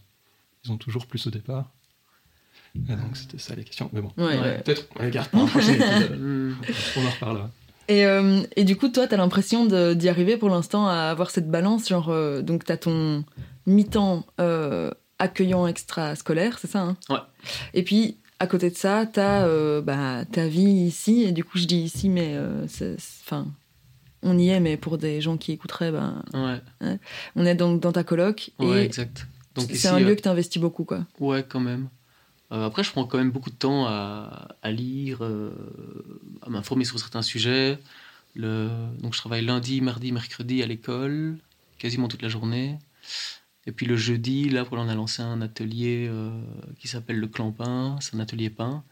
[0.65, 1.69] ils ont toujours plus au départ?
[2.75, 3.89] Et donc c'était ça les questions.
[3.93, 4.39] Mais bon, Ouais, Ouais.
[4.39, 4.61] ouais.
[4.63, 6.19] peut-être on les garde pour un prochain épisode.
[6.19, 6.55] Hmm.
[6.97, 7.51] On en reparlera.
[7.87, 11.49] Et, euh, et du coup, toi, t'as l'impression d'y arriver pour l'instant à avoir cette
[11.49, 13.25] balance, genre, euh, donc t'as ton
[13.65, 16.97] mi-temps euh, accueillant extra-scolaire, c'est ça hein?
[17.09, 17.19] Ouais.
[17.73, 21.57] Et puis, à côté de ça, t'as euh, bah, ta vie ici, et du coup,
[21.57, 22.65] je dis ici, mais euh,
[23.21, 23.47] enfin,
[24.21, 26.97] on y est, mais pour des gens qui écouteraient, ben, Ouais,
[27.35, 29.27] on est donc dans ta coloc, ouais, et exact.
[29.55, 31.05] Donc c'est un lieu que t'investis beaucoup, quoi.
[31.19, 31.89] Ouais, quand même.
[32.53, 35.51] Euh, après, je prends quand même beaucoup de temps à, lire, euh,
[36.41, 37.79] à m'informer sur certains sujets.
[38.35, 41.37] Donc, je travaille lundi, mardi, mercredi à l'école,
[41.79, 42.77] quasiment toute la journée.
[43.65, 46.31] Et puis le jeudi, là, on a lancé un atelier euh,
[46.79, 47.97] qui s'appelle le Clampin.
[48.01, 48.83] C'est un atelier pain.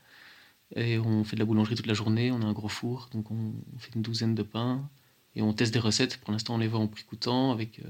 [0.76, 2.32] Et on fait de la boulangerie toute la journée.
[2.32, 4.90] On a un gros four, donc on, on fait une douzaine de pains.
[5.36, 6.18] Et on teste des recettes.
[6.18, 7.90] Pour l'instant, on les vend en prix coûtant avec, euh,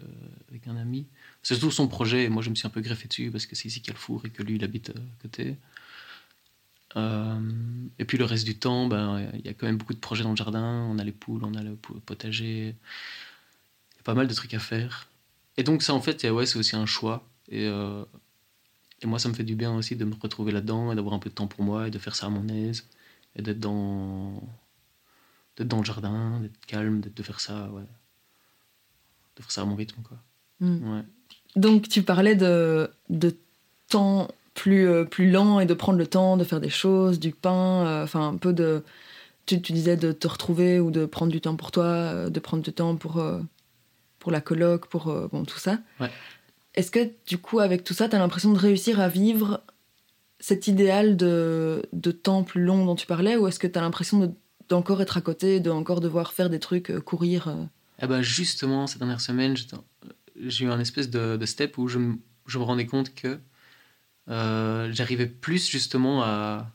[0.49, 1.07] avec un ami.
[1.41, 3.55] C'est surtout son projet, et moi je me suis un peu greffé dessus parce que
[3.55, 5.57] c'est ici qu'il y a le four et que lui il habite euh, à côté.
[6.97, 7.39] Euh,
[7.97, 10.23] et puis le reste du temps, ben, il y a quand même beaucoup de projets
[10.23, 10.85] dans le jardin.
[10.89, 12.75] On a les poules, on a le potager.
[13.93, 15.07] Il y a pas mal de trucs à faire.
[15.57, 17.27] Et donc ça en fait, ouais, c'est aussi un choix.
[17.49, 21.15] Et, et moi ça me fait du bien aussi de me retrouver là-dedans et d'avoir
[21.15, 22.85] un peu de temps pour moi et de faire ça à mon aise.
[23.35, 24.41] Et d'être dans,
[25.61, 27.83] d'être dans le jardin, d'être calme, d'être- de faire ça, ouais.
[29.37, 30.17] De faire ça à mon rythme, quoi.
[30.59, 30.93] Mm.
[30.97, 31.03] Ouais.
[31.55, 33.35] Donc, tu parlais de, de
[33.89, 37.31] temps plus, euh, plus lent et de prendre le temps de faire des choses, du
[37.31, 38.83] pain, euh, enfin un peu de.
[39.45, 42.39] Tu, tu disais de te retrouver ou de prendre du temps pour toi, euh, de
[42.39, 43.23] prendre du temps pour,
[44.19, 45.79] pour la coloc, pour bon, tout ça.
[45.99, 46.11] Ouais.
[46.75, 49.61] Est-ce que du coup, avec tout ça, tu as l'impression de réussir à vivre
[50.39, 53.81] cet idéal de, de temps plus long dont tu parlais ou est-ce que tu as
[53.81, 54.31] l'impression de-
[54.71, 57.65] d'encore être à côté, de encore devoir faire des trucs, euh, courir euh
[58.01, 59.55] Eh ben justement, cette dernière semaine,
[60.37, 62.17] j'ai eu un espèce de, de step où je, me-
[62.55, 63.39] rendais compte que
[64.29, 66.71] euh, j'arrivais plus justement à,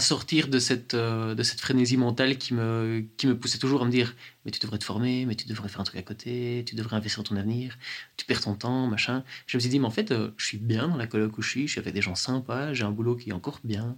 [0.00, 3.90] sortir de cette, de cette frénésie mentale qui me, qui me poussait toujours à me
[3.90, 6.76] dire Mais tu devrais te former, mais tu devrais faire un truc à côté, tu
[6.76, 7.76] devrais investir dans ton avenir,
[8.16, 9.24] tu perds ton temps, machin.
[9.48, 11.50] Je me suis dit Mais en fait, je suis bien dans la coloc où je
[11.50, 13.96] suis, je suis avec des gens sympas, j'ai un boulot qui est encore bien.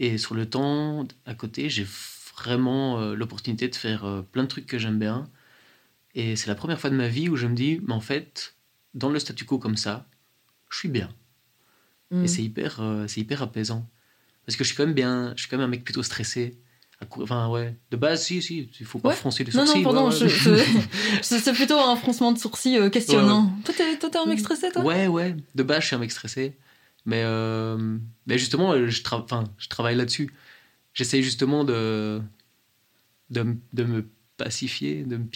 [0.00, 1.86] Et sur le temps à côté, j'ai
[2.36, 5.28] vraiment euh, l'opportunité de faire euh, plein de trucs que j'aime bien.
[6.14, 8.56] Et c'est la première fois de ma vie où je me dis, mais en fait,
[8.94, 10.06] dans le statu quo comme ça,
[10.70, 11.10] je suis bien.
[12.10, 12.24] Mm.
[12.24, 13.86] Et c'est hyper, euh, c'est hyper apaisant.
[14.46, 16.58] Parce que je suis quand même bien, je suis quand même un mec plutôt stressé.
[17.18, 17.76] Enfin, ouais.
[17.90, 19.14] De base, si, si, il faut pas Ouais.
[19.14, 19.78] froncer les Non, sourcils.
[19.82, 20.64] non, pardon, ouais, ouais.
[21.22, 23.52] c'est plutôt un froncement de sourcils questionnant.
[23.64, 24.82] Toi, t'es toi, t'es un mec stressé, toi?
[24.82, 25.36] Ouais, ouais.
[25.54, 26.56] De base, je suis un mec stressé.
[27.10, 30.32] Mais, euh, mais justement, je, tra- enfin, je travaille là-dessus.
[30.94, 32.22] J'essaye justement de,
[33.30, 35.26] de, de me pacifier, de me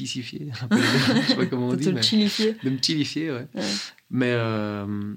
[0.69, 1.87] peu, je sais pas comment on De dit.
[1.87, 2.57] le mais- chilifier.
[2.63, 3.49] de me chilifier, ouais.
[3.55, 3.71] Ouais.
[4.11, 5.15] Mais euh,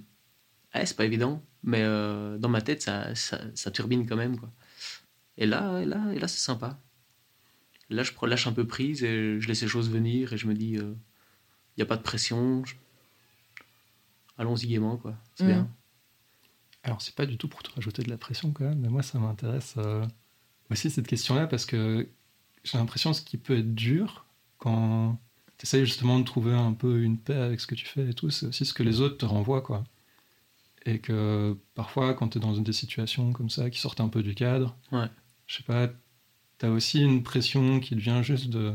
[0.73, 1.43] ouais, c'est pas évident.
[1.63, 4.37] Mais euh, dans ma tête, ça, ça, ça turbine quand même.
[4.39, 4.51] Quoi.
[5.37, 6.79] Et là, et là, et là c'est sympa.
[7.91, 10.53] Là, je lâche un peu prise et je laisse les choses venir et je me
[10.55, 10.95] dis, il
[11.77, 12.65] n'y a pas de pression.
[12.65, 12.73] je-
[14.39, 15.15] Allons-y gaiement, quoi.
[15.35, 15.47] C'est Mm.
[15.47, 15.69] bien.
[16.87, 19.03] Alors, c'est pas du tout pour te rajouter de la pression quand même, mais moi,
[19.03, 20.05] ça m'intéresse euh,
[20.71, 22.07] aussi cette question-là parce que
[22.63, 24.25] j'ai l'impression que ce qui peut être dur
[24.57, 25.19] quand
[25.57, 28.13] tu essayes justement de trouver un peu une paix avec ce que tu fais et
[28.13, 29.83] tout, c'est aussi ce que les autres te renvoient, quoi.
[30.85, 34.23] Et que parfois, quand tu es dans des situations comme ça qui sortent un peu
[34.23, 35.07] du cadre, Ouais.
[35.45, 35.89] je sais pas,
[36.59, 38.73] tu as aussi une pression qui devient juste de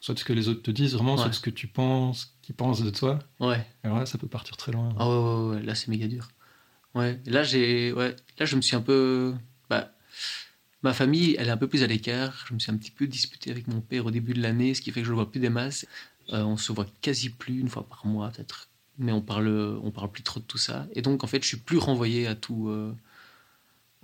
[0.00, 1.30] soit de ce que les autres te disent, vraiment, soit Ouais.
[1.30, 3.20] de ce que tu penses, qu'ils pensent de toi.
[3.38, 3.64] Ouais.
[3.84, 4.92] Alors là, ça peut partir très loin.
[4.98, 6.26] Ah ouais, ouais, ouais, là c'est méga dur.
[6.94, 9.34] Ouais, là j'ai, ouais, là je me suis un peu,
[9.70, 9.92] bah,
[10.82, 12.44] ma famille, elle est un peu plus à l'écart.
[12.48, 14.82] Je me suis un petit peu disputé avec mon père au début de l'année, ce
[14.82, 15.86] qui fait que je le vois plus des masses.
[16.32, 19.48] Euh, on se voit quasi plus une fois par mois peut-être, mais on parle,
[19.82, 20.86] on parle plus trop de tout ça.
[20.94, 22.94] Et donc en fait, je suis plus renvoyé à tout, euh,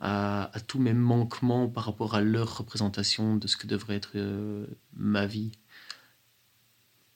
[0.00, 4.66] à, tous mes manquements par rapport à leur représentation de ce que devrait être euh,
[4.96, 5.52] ma vie.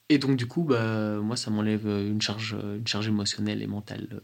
[0.09, 4.07] Et donc du coup, bah, moi, ça m'enlève une charge, une charge émotionnelle et mentale
[4.11, 4.19] euh,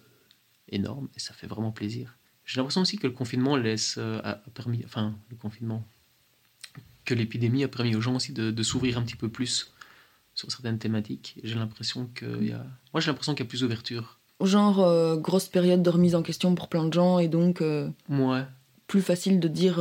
[0.71, 2.15] énorme, et ça fait vraiment plaisir.
[2.45, 5.85] J'ai l'impression aussi que le confinement laisse, euh, a, permis, enfin, le confinement,
[7.05, 9.71] que l'épidémie a permis aux gens aussi de, de s'ouvrir un petit peu plus
[10.35, 11.35] sur certaines thématiques.
[11.43, 14.19] J'ai l'impression qu'il y a, moi, j'ai l'impression qu'il y a plus d'ouverture.
[14.41, 17.89] Genre, euh, grosse période de remise en question pour plein de gens et donc euh,
[18.07, 18.45] Ouais,
[18.87, 19.79] plus facile de dire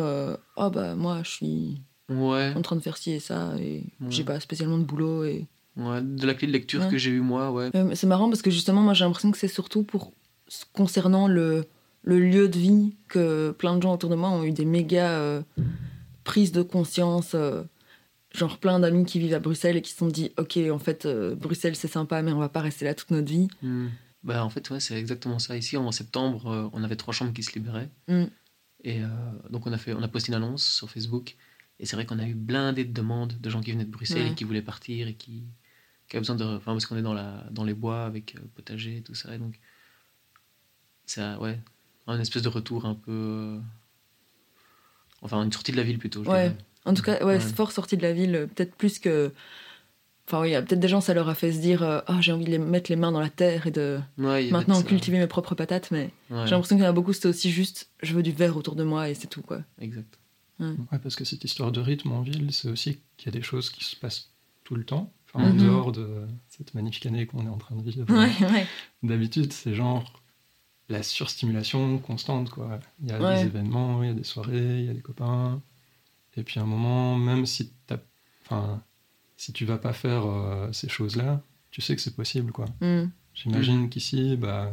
[0.56, 4.10] Oh bah moi je suis ouais, en train de faire ci et ça et Ouais.
[4.10, 5.24] j'ai pas spécialement de boulot.
[5.24, 5.46] Et...
[5.76, 6.88] ouais, de la clé de lecture Ouais.
[6.90, 7.70] que j'ai eu moi, ouais.
[7.76, 10.12] Euh, c'est marrant parce que justement, moi j'ai l'impression que c'est surtout pour
[10.72, 11.64] concernant le,
[12.02, 15.10] le lieu de vie que plein de gens autour de moi ont eu des méga
[15.10, 15.42] euh,
[16.24, 17.32] prises de conscience.
[17.34, 17.62] euh,
[18.34, 21.06] genre plein d'amis qui vivent à Bruxelles et qui se sont dit Ok, en fait,
[21.06, 23.48] euh, Bruxelles c'est sympa, mais on va pas rester là toute notre vie.
[23.62, 23.88] Hmm.
[24.22, 25.56] Bah, en fait, ouais, c'est exactement ça.
[25.56, 27.88] Ici, en septembre, on avait trois chambres qui se libéraient.
[28.08, 28.24] Mm.
[28.84, 29.00] Et
[29.48, 31.36] donc, on a, fait, on a posté une annonce sur Facebook.
[31.78, 34.24] Et c'est vrai qu'on a eu blindé de demandes de gens qui venaient de Bruxelles
[34.24, 34.32] Ouais.
[34.32, 35.44] et qui voulaient partir et qui,
[36.08, 36.44] qui avaient besoin de.
[36.44, 39.32] Enfin, parce qu'on est dans, la, dans les bois avec potager et tout ça.
[39.34, 39.58] Et donc,
[41.10, 41.58] ça, ouais,
[42.06, 43.10] un espèce de retour un peu.
[43.12, 43.58] euh,
[45.22, 46.22] Enfin, une sortie de la ville plutôt.
[46.24, 46.42] je Ouais.
[46.50, 46.56] dirais.
[46.84, 49.32] En tout cas, ouais, fort sorti de la ville, euh, peut-être plus que.
[50.26, 52.00] Enfin, oui, il y a peut-être des gens, ça leur a fait se dire euh,
[52.06, 54.80] Ah, j'ai envie de les mettre les mains dans la terre et de Ouais, maintenant
[54.80, 54.86] ça.
[54.86, 57.50] cultiver mes propres patates, mais Ouais, j'ai l'impression qu'il y en a beaucoup, c'était aussi
[57.50, 59.60] juste je veux du verre autour de moi et c'est tout, quoi.
[59.80, 60.18] exact.
[60.60, 63.42] Ouais, parce que cette histoire de rythme en ville, c'est aussi qu'il y a des
[63.42, 64.30] choses qui se passent
[64.64, 65.12] tout le temps.
[65.32, 65.58] Enfin, en Mhm.
[65.60, 68.06] dehors de cette magnifique année qu'on est en train de vivre.
[68.12, 68.66] Ouais, ouais.
[69.04, 70.20] D'habitude, c'est genre
[70.88, 72.78] la surstimulation constante, quoi.
[73.02, 73.42] Il y a Ouais.
[73.42, 75.60] des événements, il y a des soirées, il y a des copains.
[76.36, 77.98] Et puis à un moment, même si, t'as-
[78.46, 78.80] enfin,
[79.36, 82.66] si tu vas pas faire euh, ces choses-là, tu sais que c'est possible, quoi.
[82.80, 83.10] Mm.
[83.34, 84.72] J'imagine qu'ici, bah,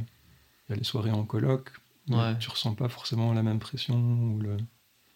[0.68, 1.72] il y a les soirées en coloc,
[2.08, 2.38] mais Ouais.
[2.40, 4.58] tu ressens pas forcément la même pression ou le...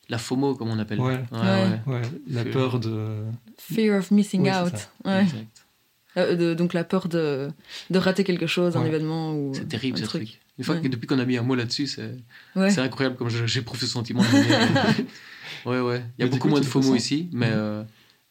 [0.09, 0.99] La FOMO, comme on appelle.
[0.99, 1.23] Ouais.
[1.31, 1.79] Ouais.
[1.85, 3.23] Ouais, la peur de...
[3.59, 4.73] Fear of missing out.
[5.05, 5.65] Exact.
[6.19, 7.49] Euh, de- donc la peur de,
[7.89, 9.53] de rater quelque chose, un événement ou.
[9.55, 10.39] C'est terrible un ce truc.
[10.57, 10.81] Une fois Ouais.
[10.81, 12.11] que depuis qu'on a mis un mot là-dessus, c'est
[12.55, 12.69] Ouais.
[12.69, 14.21] c'est incroyable comme j'éprouve ce sentiment.
[14.21, 14.95] de manière-
[15.65, 16.03] ouais, ouais.
[16.17, 16.97] Il y a Mais beaucoup coup, moins de FOMO ça.
[16.97, 17.53] ici, mais Mhm.
[17.55, 17.83] euh,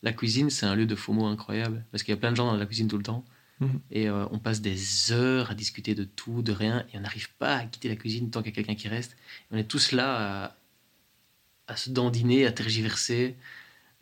[0.03, 1.85] la cuisine, c'est un lieu de FOMO incroyable.
[1.91, 3.25] Parce qu'il y a plein de gens dans la cuisine tout le temps.
[3.61, 3.81] Mhm.
[3.91, 7.29] Et euh, on passe des heures à discuter de tout, de rien, et on n'arrive
[7.39, 9.17] pas à quitter la cuisine tant qu'il y a quelqu'un qui reste.
[9.51, 10.57] On est tous là à,
[11.73, 13.35] à se dandiner, à tergiverser.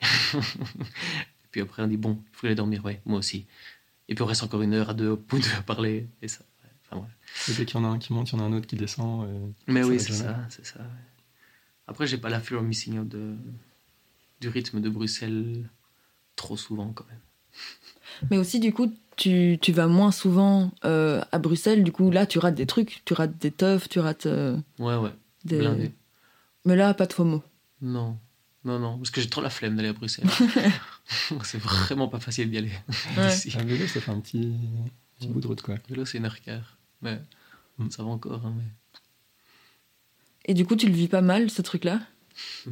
[0.34, 3.46] et puis après, on dit bon, il faut aller dormir, ouais, moi aussi.
[4.08, 6.08] Et puis on reste encore une heure à deux au bout de parler.
[6.22, 6.70] Et ça, ouais.
[6.90, 7.06] Enfin.
[7.48, 8.66] Et dès qu'il y en a un qui monte, il y en a un autre
[8.66, 9.28] qui descend.
[9.28, 10.78] et Mais ça oui, c'est ça, c'est ça.
[10.80, 10.84] ouais.
[11.88, 13.34] Après, j'ai pas la fear of missing out de,
[14.40, 15.68] du rythme de Bruxelles
[16.36, 17.20] trop souvent quand même.
[18.30, 21.82] Mais aussi, du coup, tu, tu vas moins souvent euh, à Bruxelles.
[21.84, 23.02] Du coup, là, tu rates des trucs.
[23.04, 25.12] Tu rates des teufs, tu rates euh, Ouais, ouais,
[25.44, 25.58] des.
[25.58, 25.92] blindé.
[26.64, 27.42] Mais là, pas de FOMO.
[27.82, 28.18] Non,
[28.64, 30.28] non, non, parce que j'ai trop la flemme d'aller à Bruxelles.
[31.44, 32.72] c'est vraiment pas facile d'y aller.
[33.16, 33.28] Ouais.
[33.30, 33.56] d'ici.
[33.56, 34.54] À vélo, ça fait un petit,
[35.18, 35.32] petit Ouais.
[35.32, 35.76] bout de route, quoi.
[35.88, 36.78] Vélo, c'est une heure quart.
[37.02, 37.20] Mais
[37.78, 37.90] Mm.
[37.90, 38.44] ça va encore.
[38.46, 38.64] hein, mais...
[40.46, 42.00] Et du coup, tu le vis pas mal, ce truc-là?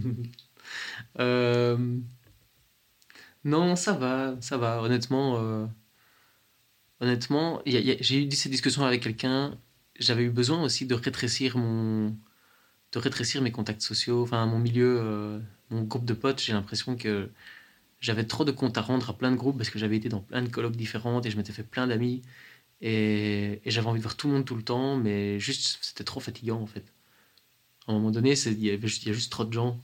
[1.21, 1.77] Euh,
[3.45, 4.81] Non, ça va, ça va.
[4.83, 5.67] Honnêtement, euh,
[7.01, 9.59] honnêtement, il y a- il y a- j'ai eu cette discussion avec quelqu'un.
[10.01, 12.17] J'avais eu besoin aussi de rétrécir mon,
[12.93, 16.41] de rétrécir mes contacts sociaux, enfin mon milieu, euh, mon groupe de potes.
[16.41, 17.31] J'ai l'impression que
[18.05, 20.21] j'avais trop de comptes à rendre à plein de groupes parce que j'avais été dans
[20.21, 22.23] plein de colloques différentes et je m'étais fait plein d'amis
[22.81, 26.05] et, et j'avais envie de voir tout le monde tout le temps, mais juste c'était
[26.05, 26.85] trop fatigant en fait.
[27.87, 29.79] À un moment donné, il y, avait y a juste trop de gens.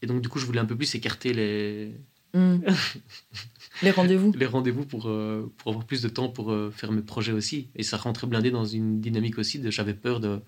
[0.00, 1.94] Et donc, du coup, je voulais un peu plus écarter les,
[2.34, 2.58] Hmm.
[3.82, 4.32] Les rendez-vous.
[4.32, 7.68] les rendez-vous pour, euh, pour avoir plus de temps pour euh, faire mes projets aussi.
[7.76, 9.60] Et ça rentrait blindé dans une dynamique aussi.
[9.70, 10.40] J'avais peur de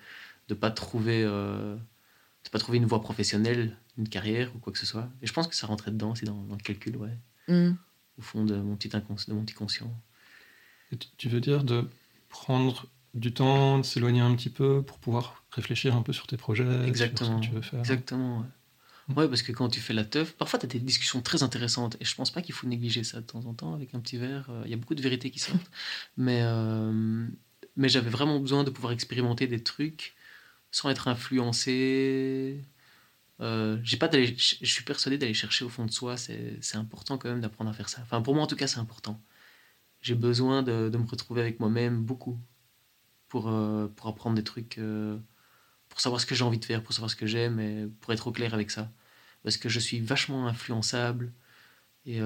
[0.49, 4.79] ne pas, trouver, euh, de pas trouver une voie professionnelle, une carrière ou quoi que
[4.79, 5.09] ce soit.
[5.23, 7.17] Et je pense que ça rentrait dedans, c'est dans, dans le calcul, ouais.
[7.49, 7.75] Hmm.
[8.19, 9.93] Au fond de mon petit, incons- de mon petit conscient.
[10.93, 11.89] Et tu- veux dire de
[12.29, 16.37] prendre du temps, de s'éloigner un petit peu pour pouvoir réfléchir un peu sur tes
[16.37, 17.27] projets, Exactement.
[17.31, 17.81] sur ce que tu veux faire?
[17.81, 18.47] Exactement, ouais.
[19.09, 19.19] Mm.
[19.19, 21.97] Ouais, parce que quand tu fais la teuf, parfois tu as des discussions très intéressantes
[22.01, 24.17] et je pense pas qu'il faut négliger ça de temps en temps avec un petit
[24.17, 24.47] verre.
[24.51, 25.71] euh, Il y a beaucoup de vérités qui sortent.
[26.17, 27.27] Mais, euh,
[27.77, 30.15] mais j'avais vraiment besoin de pouvoir expérimenter des trucs
[30.71, 32.61] sans être influencé.
[33.41, 37.29] Euh, j'ai pas je suis persuadé d'aller chercher au fond de soi, c'est important quand
[37.31, 38.01] même d'apprendre à faire ça.
[38.03, 39.21] Enfin, pour moi en tout cas, c'est important.
[40.03, 42.39] J'ai besoin de, de me retrouver avec moi-même beaucoup
[43.29, 45.19] pour, euh, pour apprendre des trucs, euh,
[45.89, 48.13] pour savoir ce que j'ai envie de faire, pour savoir ce que j'aime et pour
[48.13, 48.91] être au clair avec ça.
[49.43, 51.33] Parce que je suis vachement influençable
[52.07, 52.19] et,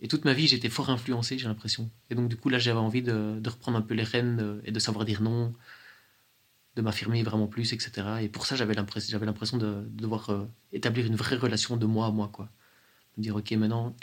[0.00, 1.90] et toute ma vie j'étais fort influencé, j'ai l'impression.
[2.10, 4.72] Et donc du coup là j'avais envie de, de reprendre un peu les rênes et
[4.72, 5.54] de savoir dire non,
[6.76, 8.06] de m'affirmer vraiment plus, etc.
[8.22, 11.76] Et pour ça j'avais l'impression, j'avais l'impression de, de devoir euh, établir une vraie relation
[11.76, 12.48] de moi à moi, quoi.
[13.16, 13.96] Me dire ok maintenant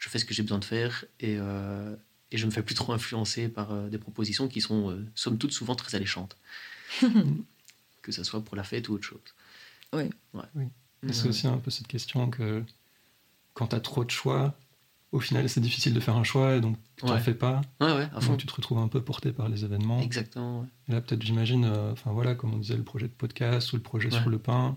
[0.00, 1.94] je fais ce que j'ai besoin de faire et, euh,
[2.32, 5.38] et je me fais plus trop influencer par euh, des propositions qui sont euh, somme
[5.38, 6.36] toute souvent très alléchantes.
[8.02, 9.20] que ce soit pour la fête ou autre chose.
[9.92, 10.04] Oui.
[10.32, 10.42] Ouais.
[10.54, 10.64] Oui.
[11.02, 11.12] Ouais.
[11.12, 12.64] C'est aussi un peu cette question que
[13.52, 14.58] quand tu as trop de choix,
[15.12, 17.20] au final c'est difficile de faire un choix et donc tu n'en Ouais.
[17.20, 17.60] fais pas.
[17.80, 18.30] Ouais, ouais, à fond.
[18.32, 20.00] Donc tu te retrouves un peu porté par les événements.
[20.00, 20.66] Exactement.
[20.88, 23.76] Et là peut-être j'imagine, euh, enfin voilà, comme on disait, le projet de podcast ou
[23.76, 24.76] le projet sur le pain,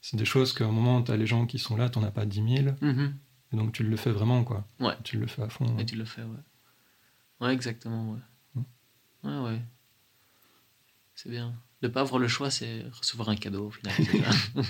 [0.00, 2.04] c'est des choses qu'à un moment tu as les gens qui sont là, tu n'en
[2.06, 3.14] as pas 10 000, Mhm.
[3.52, 4.64] et donc tu le fais vraiment quoi.
[4.80, 4.94] Ouais.
[5.04, 5.76] Tu le fais à fond.
[5.78, 7.46] Et tu le fais, ouais.
[7.46, 8.18] Ouais, exactement, ouais.
[8.54, 8.62] Mm.
[9.24, 9.60] Ouais, ouais.
[11.20, 11.52] C'est bien.
[11.82, 13.92] De pas avoir le choix, c'est recevoir un cadeau au final.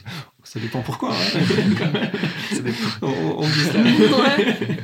[0.44, 1.14] Ça dépend pourquoi.
[1.14, 1.14] hein.
[2.50, 2.88] Ça dépend.
[3.02, 3.82] on, on dit ça.
[3.82, 4.78] Ouais.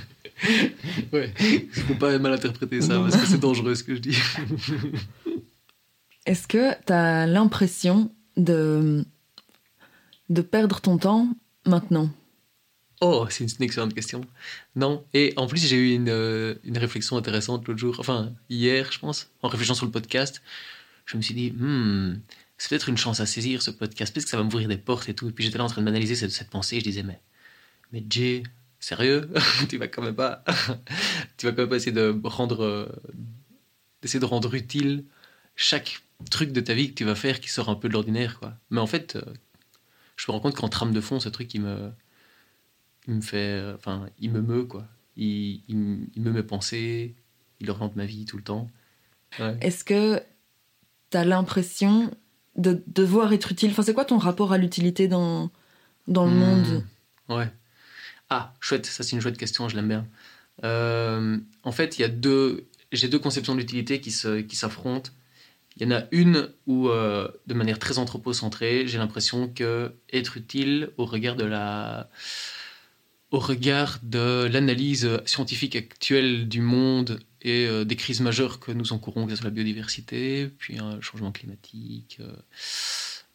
[1.11, 1.35] Ouais.
[1.87, 4.19] Faut pas mal interpréter ça parce que c'est dangereux ce que je dis.
[6.27, 9.03] Est-ce que tu as l'impression de,
[10.29, 11.29] de perdre ton temps
[11.65, 12.11] maintenant?
[13.01, 14.21] Oh, c'est une excellente question.
[14.77, 15.03] Non.
[15.15, 18.99] Et en plus, j'ai eu une, euh, une réflexion intéressante l'autre jour, enfin hier, je
[18.99, 20.43] pense, en réfléchissant sur le podcast.
[21.07, 22.21] Je me suis dit, hmm,
[22.57, 25.09] c'est peut-être une chance à saisir ce podcast, parce que ça va m'ouvrir des portes
[25.09, 25.29] et tout.
[25.29, 26.77] Et puis j'étais là en train de m'analyser cette, cette pensée.
[26.77, 27.21] Et je disais, mais,
[27.93, 28.03] mais
[28.81, 29.29] sérieux?
[29.69, 30.45] Tu vas quand même pas,
[31.37, 32.89] tu vas quand même pas essayer de rendre, euh,
[34.03, 35.05] d'essayer de rendre utile
[35.57, 38.39] chaque truc de ta vie que tu vas faire qui sort un peu de l'ordinaire,
[38.39, 38.55] quoi.
[38.71, 39.23] Mais en fait, euh,
[40.17, 41.91] je me rends compte qu'en trame de fond, ce truc, il me,
[43.09, 44.87] il me fait, euh, enfin, il me meut, quoi.
[45.17, 47.15] Il, il, me- met penser,
[47.61, 48.71] il oriente ma vie tout le temps.
[49.61, 50.23] Est-ce que
[51.15, 52.11] tu as l'impression
[52.57, 55.51] de devoir être utile Enfin, c'est quoi ton rapport à l'utilité dans,
[56.09, 56.39] dans le Hmm.
[56.39, 56.85] monde?
[57.29, 57.49] Ouais.
[58.31, 60.07] Ah, chouette, ça c'est une chouette question, je l'aime bien.
[60.65, 65.11] Euh, en fait, il y a deux, j'ai deux conceptions d'utilité qui se, qui s'affrontent.
[65.77, 70.37] Il y en a une où, euh, de manière très anthropocentrée, j'ai l'impression que être
[70.37, 72.09] utile au regard de la,
[73.33, 78.93] au regard de l'analyse scientifique actuelle du monde et euh, des crises majeures que nous
[78.93, 82.33] encourons, que ce soit la biodiversité, puis un changement climatique, euh,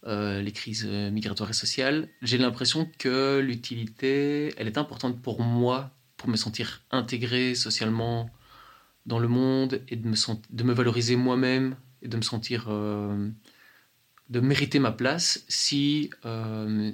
[0.07, 5.91] euh, les crises migratoires et sociales, j'ai l'impression que l'utilité, elle est importante pour moi,
[6.17, 8.29] pour me sentir intégré socialement
[9.05, 10.15] dans le monde et de me,
[10.49, 16.09] de me valoriser moi-même et de me sentir, de mériter ma place si,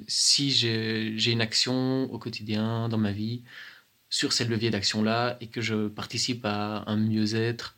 [0.06, 3.42] si j'ai une action au quotidien, dans ma vie,
[4.08, 7.76] sur ces leviers d'action-là et que je participe à un mieux-être.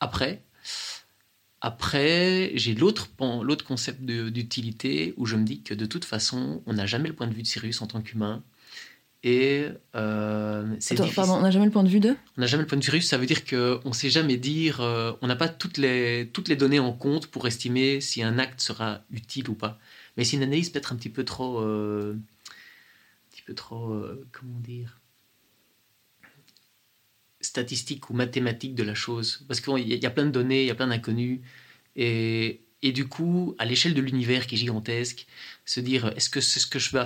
[0.00, 0.42] Après,
[1.60, 3.08] après, j'ai l'autre
[3.42, 7.08] l'autre concept de- d'utilité où je me dis que de toute façon, on n'a jamais
[7.08, 8.42] le point de vue de Sirius en tant qu'humain.
[9.22, 12.10] Et euh, c'est pardon, on n'a jamais le point de vue de?
[12.36, 14.36] On n'a jamais le point de vue Sirius, ça veut dire qu'on ne sait jamais
[14.36, 18.22] dire, euh, on n'a pas toutes les, toutes les données en compte pour estimer si
[18.22, 19.80] un acte sera utile ou pas.
[20.16, 24.60] Mais c'est une analyse peut-être un petit peu trop, euh, un petit peu trop, comment
[24.60, 25.00] dire,
[27.40, 29.44] statistique ou mathématique de la chose.
[29.48, 31.40] Parce qu'il y, a- plein de données, il y a plein d'inconnus.
[31.96, 35.26] Et, et du coup, à l'échelle de l'univers qui est gigantesque,
[35.64, 37.04] se dire est-ce que ce que je vais,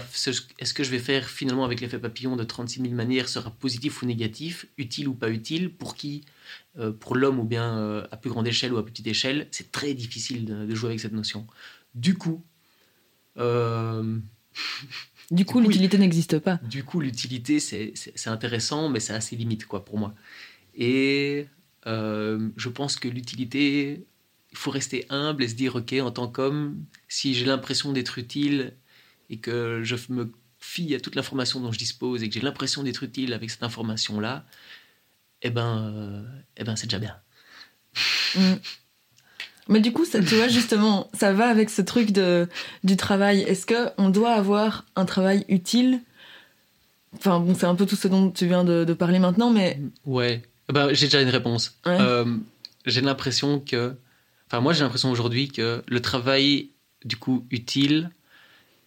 [0.59, 4.03] est-ce que je vais faire finalement avec l'effet papillon de 36 000 manières sera positif
[4.03, 6.25] ou négatif, utile ou pas utile, pour qui,
[6.79, 9.73] euh, pour l'homme ou bien euh, à plus grande échelle ou à petite échelle, c'est
[9.73, 11.47] très difficile de, de jouer avec cette notion.
[11.95, 12.45] Du coup,
[13.39, 14.19] euh,
[15.31, 16.57] Du coup, coup, l'utilité n'existe pas.
[16.63, 20.15] du coup, l'utilité, c'est c'est- c'est intéressant, mais ça a ses limites, quoi, pour moi.
[20.75, 21.47] Et
[21.87, 24.05] euh, je pense que l'utilité,
[24.53, 28.19] il faut rester humble et se dire, ok, en tant qu'homme, si j'ai l'impression d'être
[28.19, 28.75] utile
[29.31, 32.83] et que je me fie à toute l'information dont je dispose et que j'ai l'impression
[32.83, 34.45] d'être utile avec cette information-là,
[35.43, 36.23] eh ben, euh,
[36.57, 37.17] eh ben c'est déjà bien.
[38.37, 38.55] Mm.
[39.71, 42.49] Mais du coup, ça, tu vois, justement, ça va avec ce truc de,
[42.85, 43.41] du travail.
[43.41, 46.01] Est-ce qu'on doit avoir un travail utile?
[47.17, 49.81] Enfin, bon, c'est un peu tout ce dont tu viens de, parler maintenant, mais...
[50.05, 51.79] Ouais, ben, j'ai déjà une réponse.
[51.87, 52.37] Euh,
[52.85, 53.95] j'ai l'impression que...
[54.49, 56.71] Enfin, moi, j'ai l'impression aujourd'hui que le travail,
[57.05, 58.11] du coup, utile,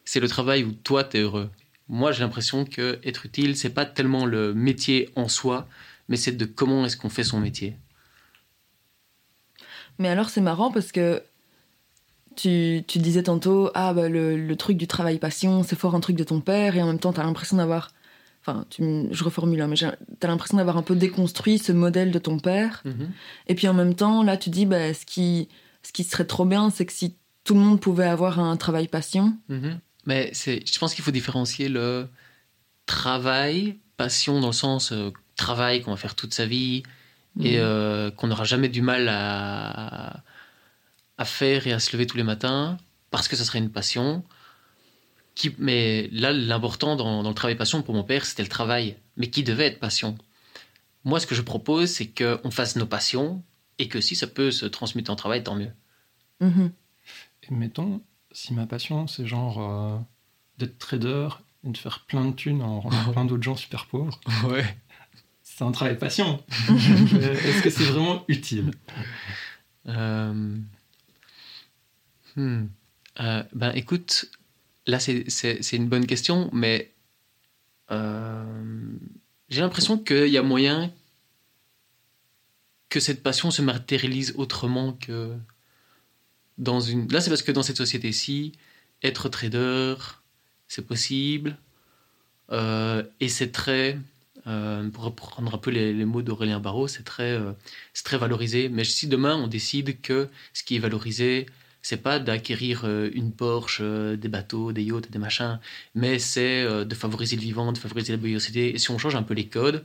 [0.05, 1.49] c'est le travail où toi, tu es heureux.
[1.89, 5.67] Moi, j'ai l'impression que être utile, c'est pas tellement le métier en soi,
[6.09, 7.75] mais c'est de comment est-ce qu'on fait son métier.
[9.99, 11.21] Mais alors, c'est marrant parce que
[12.35, 15.99] tu, tu disais tantôt, ah, bah, le, le, truc du travail passion, c'est fort un
[15.99, 17.91] truc de ton père, et en même temps, tu as l'impression d'avoir.
[18.41, 22.11] Enfin, tu, je reformule, hein, mais tu as l'impression d'avoir un peu déconstruit ce modèle
[22.11, 22.81] de ton père.
[22.83, 23.09] Mhm.
[23.47, 25.47] Et puis en même temps, là, tu dis, bah, ce, qui,
[25.81, 27.15] ce qui serait trop bien, c'est que si
[27.45, 29.37] tout le monde pouvait avoir un travail passion.
[29.47, 29.79] Mhm.
[30.05, 32.09] Mais c'est, je pense qu'il faut différencier le
[32.85, 36.83] travail, passion dans le sens euh, travail qu'on va faire toute sa vie,
[37.39, 37.63] et mhm.
[37.63, 40.23] euh, qu'on n'aura jamais du mal à,
[41.17, 42.77] à faire et à se lever tous les matins
[43.09, 44.23] parce que ça serait une passion.
[45.36, 49.29] Qui, mais là, l'important dans, le travail passion pour mon père, c'était le travail, mais
[49.29, 50.15] qui devait être passion?
[51.05, 53.43] Moi, ce que je propose, c'est qu'on fasse nos passions
[53.79, 55.71] et que si ça peut se transmettre en travail, tant mieux.
[56.39, 56.71] Mhm.
[57.43, 59.97] Et mettons, si ma passion, c'est genre euh,
[60.59, 61.29] d'être trader
[61.65, 64.19] et de faire plein de thunes en rendant plein d'autres gens super pauvres.
[64.47, 64.77] Ouais
[65.56, 66.43] c'est un travail passion.
[66.70, 68.72] Est-ce que c'est vraiment utile?
[69.88, 70.58] Euh...
[72.36, 72.66] hmm.
[73.20, 74.32] euh, Ben écoute,
[74.88, 76.91] là c'est une bonne question, mais
[77.91, 78.43] euh,
[79.49, 80.91] j'ai l'impression qu'il y a moyen
[82.89, 85.36] que cette passion se matérialise autrement que
[86.58, 87.12] dans une.
[87.12, 88.54] Là c'est parce que dans cette société-ci,
[89.04, 89.95] être trader,
[90.68, 91.58] c'est possible.
[92.51, 93.97] Et c'est très
[94.47, 97.53] euh, pour reprendre un peu les, mots d'Aurélien Barraud, c'est très, euh,
[98.03, 98.69] très valorisé.
[98.69, 101.45] Mais si demain on décide que ce qui est valorisé,
[101.81, 105.59] c'est pas d'acquérir euh, une Porsche, des bateaux, des yachts, des machins,
[105.95, 108.75] mais c'est de favoriser le vivant, de favoriser la biodiversité.
[108.75, 109.83] Et si on change un peu les codes,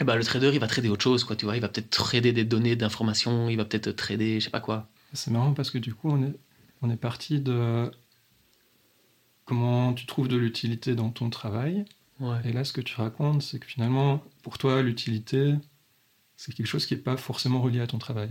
[0.00, 1.56] eh ben, le trader, il va trader autre chose, quoi, tu vois.
[1.56, 4.88] Il va peut-être trader des données d'information, il va peut-être trader, je sais pas quoi.
[5.12, 6.34] C'est marrant parce que du coup, on est,
[6.82, 7.90] on est parti de
[9.44, 11.84] comment tu trouves de l'utilité dans ton travail
[12.44, 15.54] et là, ce que tu racontes, c'est que finalement, pour toi, l'utilité,
[16.36, 18.30] c'est quelque chose qui n'est pas forcément relié à ton travail.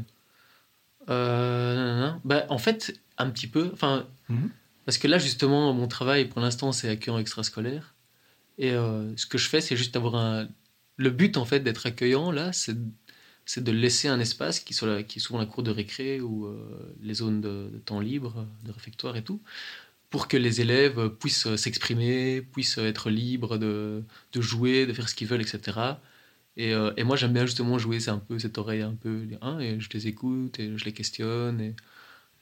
[1.10, 3.70] Euh, non, non, Bah, en fait, un petit peu.
[3.74, 4.50] Enfin, mhm.
[4.86, 7.96] Parce que là, justement, mon travail, pour l'instant, c'est accueillant extrascolaire.
[8.58, 10.48] Et euh, ce que je fais, c'est juste avoir un.
[10.96, 12.78] Le but, en fait, d'être accueillant, là, c'est
[13.46, 16.46] c'est de laisser un espace qui, soit qui est souvent la cour de récré ou
[16.46, 19.42] euh, les zones de, de, temps libre, de réfectoire et tout,
[20.10, 25.16] pour que les élèves puissent s'exprimer, puissent être libres de, de, jouer, de faire ce
[25.16, 25.98] qu'ils veulent, etc.
[26.58, 29.28] Et, euh, et moi, j'aime bien justement jouer c'est un peu cette oreille un peu,
[29.42, 31.62] hein, et je les écoute et je les questionne.
[31.62, 31.76] Et,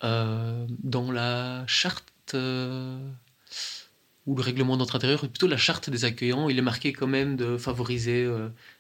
[0.04, 2.98] euh, dans la charte euh,
[4.26, 7.36] ou le règlement d'entre intérieur, plutôt la charte des accueillants, il est marqué quand même
[7.36, 8.28] de favoriser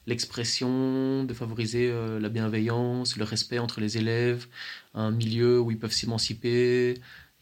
[0.07, 4.47] l'expression, de favoriser la bienveillance, le respect entre les élèves,
[4.95, 6.95] un milieu où ils peuvent s'émanciper,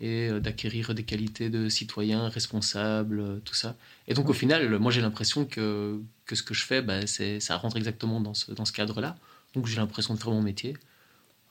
[0.04, 3.78] et euh, d'acquérir des qualités de citoyen responsable, euh, tout ça.
[4.10, 7.58] Et donc au final, moi j'ai l'impression que, que ce que je fais, bah, ça
[7.58, 9.16] rentre exactement dans ce, dans ce cadre-là.
[9.54, 10.76] Donc j'ai l'impression de faire mon métier.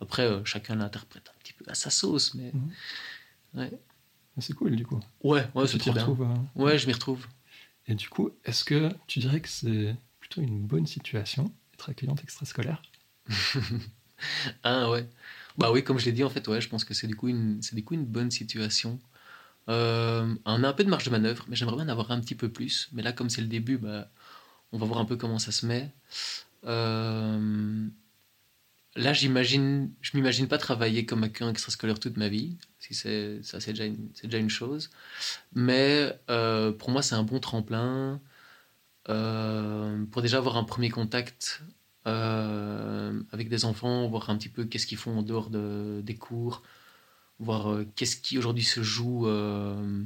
[0.03, 2.53] Après, euh, chacun l'interprète un petit peu à sa sauce, mais...
[2.53, 2.71] Mhm.
[3.55, 3.73] Ouais.
[4.39, 5.01] C'est cool du coup.
[5.23, 6.07] Ouais, ouais c'est trop bien.
[6.55, 7.27] Ouais, je m'y retrouve.
[7.87, 12.23] Et du coup, est-ce que tu dirais que c'est plutôt une bonne situation, être accueillante
[12.23, 12.83] extrascolaire?
[14.63, 15.05] Ah ouais.
[15.59, 17.29] Bah oui, comme je l'ai dit, en fait, ouais, je pense que c'est du coup
[17.29, 18.99] une, du coup une bonne situation.
[19.69, 22.21] Euh, on a un peu de marge de manœuvre, mais j'aimerais bien en avoir un
[22.21, 22.89] petit peu plus.
[22.93, 24.11] Mais là, comme c'est le début, bah,
[24.73, 25.93] on va voir un peu comment ça se met.
[26.67, 27.87] Euh,
[28.97, 32.57] là, j'imagine, je m'imagine pas travailler comme accueillant extrascolaire toute ma vie.
[32.81, 33.85] Si c'est ça, c'est déjà
[34.23, 34.91] déjà une chose.
[35.55, 38.21] Mais euh, pour moi, c'est un bon tremplin
[39.05, 44.87] pour déjà avoir un premier contact euh, avec des enfants, voir un petit peu qu'est-ce
[44.87, 46.63] qu'ils font en dehors de, des cours,
[47.39, 50.03] voir euh, qu'est-ce qui aujourd'hui se joue, euh,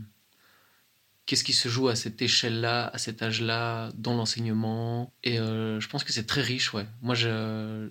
[1.26, 5.12] qu'est-ce qui se joue à cette échelle-là, à cet âge-là, dans l'enseignement.
[5.22, 6.86] Et je pense que c'est très riche, ouais.
[7.02, 7.88] Moi, je,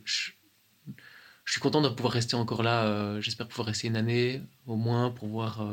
[1.46, 3.20] suis content de pouvoir rester encore là.
[3.22, 5.66] J'espère pouvoir rester une année au moins pour voir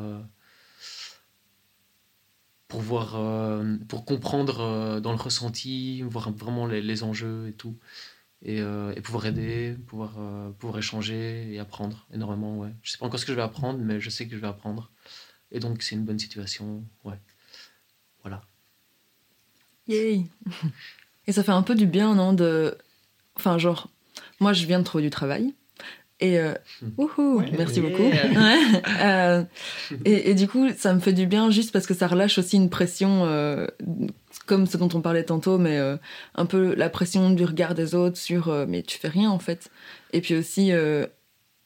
[2.69, 7.77] pour voir, pour comprendre dans le ressenti, voir vraiment les enjeux et tout.
[8.45, 12.59] Et, euh, et pouvoir aider, pouvoir, euh, pouvoir échanger et apprendre énormément.
[12.59, 12.71] Ouais.
[12.83, 14.49] Je sais pas encore ce que je vais apprendre, mais je sais que je vais
[14.49, 14.91] apprendre.
[15.51, 16.85] Et donc, c'est une bonne situation.
[17.05, 17.19] Ouais.
[18.23, 18.43] Voilà.
[19.89, 20.27] Yay
[21.27, 22.77] Et ça fait un peu du bien, non de...
[23.37, 23.89] Enfin, genre,
[24.41, 25.55] moi, je viens de trouver du travail.
[26.21, 26.55] Et euh,
[26.99, 27.51] wouhou, Ouais.
[27.57, 27.91] merci Yeah.
[27.91, 28.03] beaucoup.
[28.39, 28.83] Ouais.
[29.03, 29.45] Euh,
[30.05, 32.57] et, et du coup, ça me fait du bien juste parce que ça relâche aussi
[32.57, 33.67] une pression, euh,
[34.47, 35.97] comme ce dont on parlait tantôt, mais euh,
[36.35, 39.39] un peu la pression du regard des autres sur euh, mais tu fais rien en
[39.39, 39.71] fait.
[40.13, 41.07] Et puis aussi euh,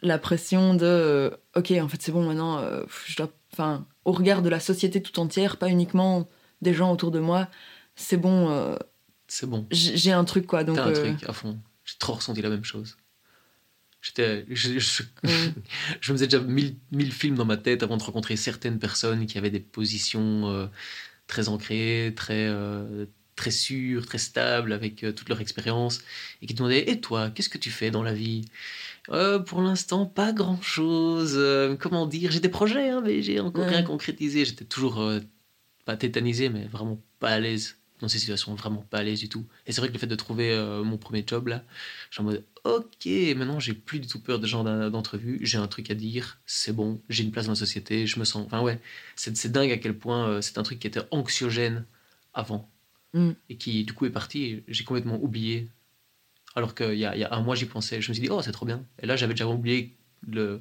[0.02, 2.60] la pression de ok, en fait c'est bon maintenant,
[3.06, 6.28] je dois, enfin, au regard de la société tout entière, pas uniquement
[6.62, 7.48] des gens autour de moi,
[7.96, 8.76] c'est bon,
[9.28, 9.66] C'est bon.
[9.70, 10.64] j'ai un truc quoi.
[10.64, 11.58] Donc, T'as un truc à fond.
[11.84, 12.96] J'ai trop ressenti la même chose.
[14.02, 15.28] J'étais, je, je- mm.
[16.00, 19.26] je me faisais déjà mille, mille films dans ma tête avant de rencontrer certaines personnes
[19.26, 20.68] qui avaient des positions
[21.26, 23.06] très ancrées, très, euh,
[23.36, 26.00] très sûres, très stables, avec euh, toute leur expérience,
[26.42, 28.44] et qui demandaient Et toi, qu'est-ce que tu fais dans la vie?
[29.10, 31.34] Euh, Pour l'instant, pas grand-chose.
[31.36, 32.30] Euh, comment dire?
[32.30, 33.70] J'ai des projets, hein, mais j'ai encore Ouais.
[33.70, 34.44] rien concrétisé.
[34.44, 35.02] J'étais toujours
[35.84, 39.28] pas tétanisé, mais vraiment pas à l'aise dans ces situations, vraiment pas à l'aise du
[39.28, 39.46] tout.
[39.66, 41.64] Et c'est vrai que le fait de trouver euh, mon premier job là,
[42.10, 45.38] j'ai en mode ok, maintenant j'ai plus du tout peur de ce genre d'en- d'entrevue,
[45.42, 48.24] j'ai un truc à dire, c'est bon, j'ai une place dans la société, je me
[48.24, 48.44] sens.
[48.46, 48.80] Enfin ouais,
[49.14, 51.84] c'est dingue à quel point euh, c'est un truc qui était anxiogène
[52.34, 52.70] avant
[53.14, 53.30] Mm.
[53.48, 55.68] et qui du coup est parti, j'ai complètement oublié.
[56.54, 58.28] Alors qu'il y a, il y a un mois j'y pensais, je me suis dit
[58.30, 58.84] oh c'est trop bien.
[59.00, 60.60] Et là j'avais déjà oublié le,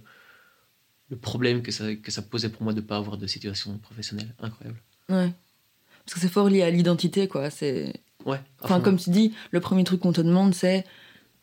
[1.10, 4.34] le problème que ça, que ça posait pour moi de pas avoir de situation professionnelle.
[4.40, 4.82] Incroyable.
[5.10, 5.32] Ouais.
[6.06, 7.50] Parce que c'est fort lié à l'identité, quoi.
[7.50, 7.94] C'est...
[8.26, 8.40] Ouais.
[8.62, 10.84] Enfin, comme tu dis, le premier truc qu'on te demande, c'est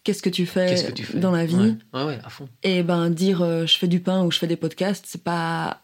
[0.05, 1.19] qu'est-ce que tu fais, Qu'est-ce que tu fais?
[1.19, 1.55] dans la vie?
[1.57, 1.75] ouais.
[1.95, 2.49] ouais, ouais, à fond.
[2.63, 5.79] Et ben, dire euh, je fais du pain ou je fais des podcasts, c'est pas.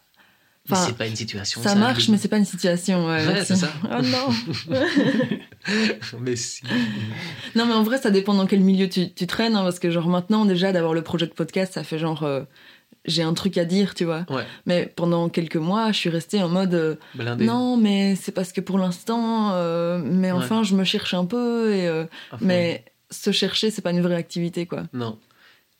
[0.69, 1.63] Enfin, c'est pas une situation.
[1.63, 3.07] ça marche, mais c'est pas une situation.
[3.07, 3.71] Ouais, c'est ça.
[3.85, 4.75] Oh non
[6.21, 6.61] mais si.
[7.55, 9.89] Non, mais en vrai, ça dépend dans quel milieu tu, tu traînes, hein, parce que,
[9.89, 12.23] genre, maintenant, déjà, d'avoir le projet de podcast, ça fait genre.
[12.23, 12.43] euh,
[13.05, 14.25] j'ai un truc à dire, tu vois.
[14.29, 14.45] Ouais.
[14.65, 16.73] Mais pendant quelques mois, je suis restée en mode.
[16.73, 16.95] euh,
[17.37, 20.37] non, mais c'est parce que pour l'instant, euh, mais Ouais.
[20.37, 21.87] enfin, je me cherche un peu, et.
[21.87, 22.37] euh, fond.
[22.41, 24.83] mais se chercher, c'est pas une vraie activité, quoi.
[24.93, 25.17] Non.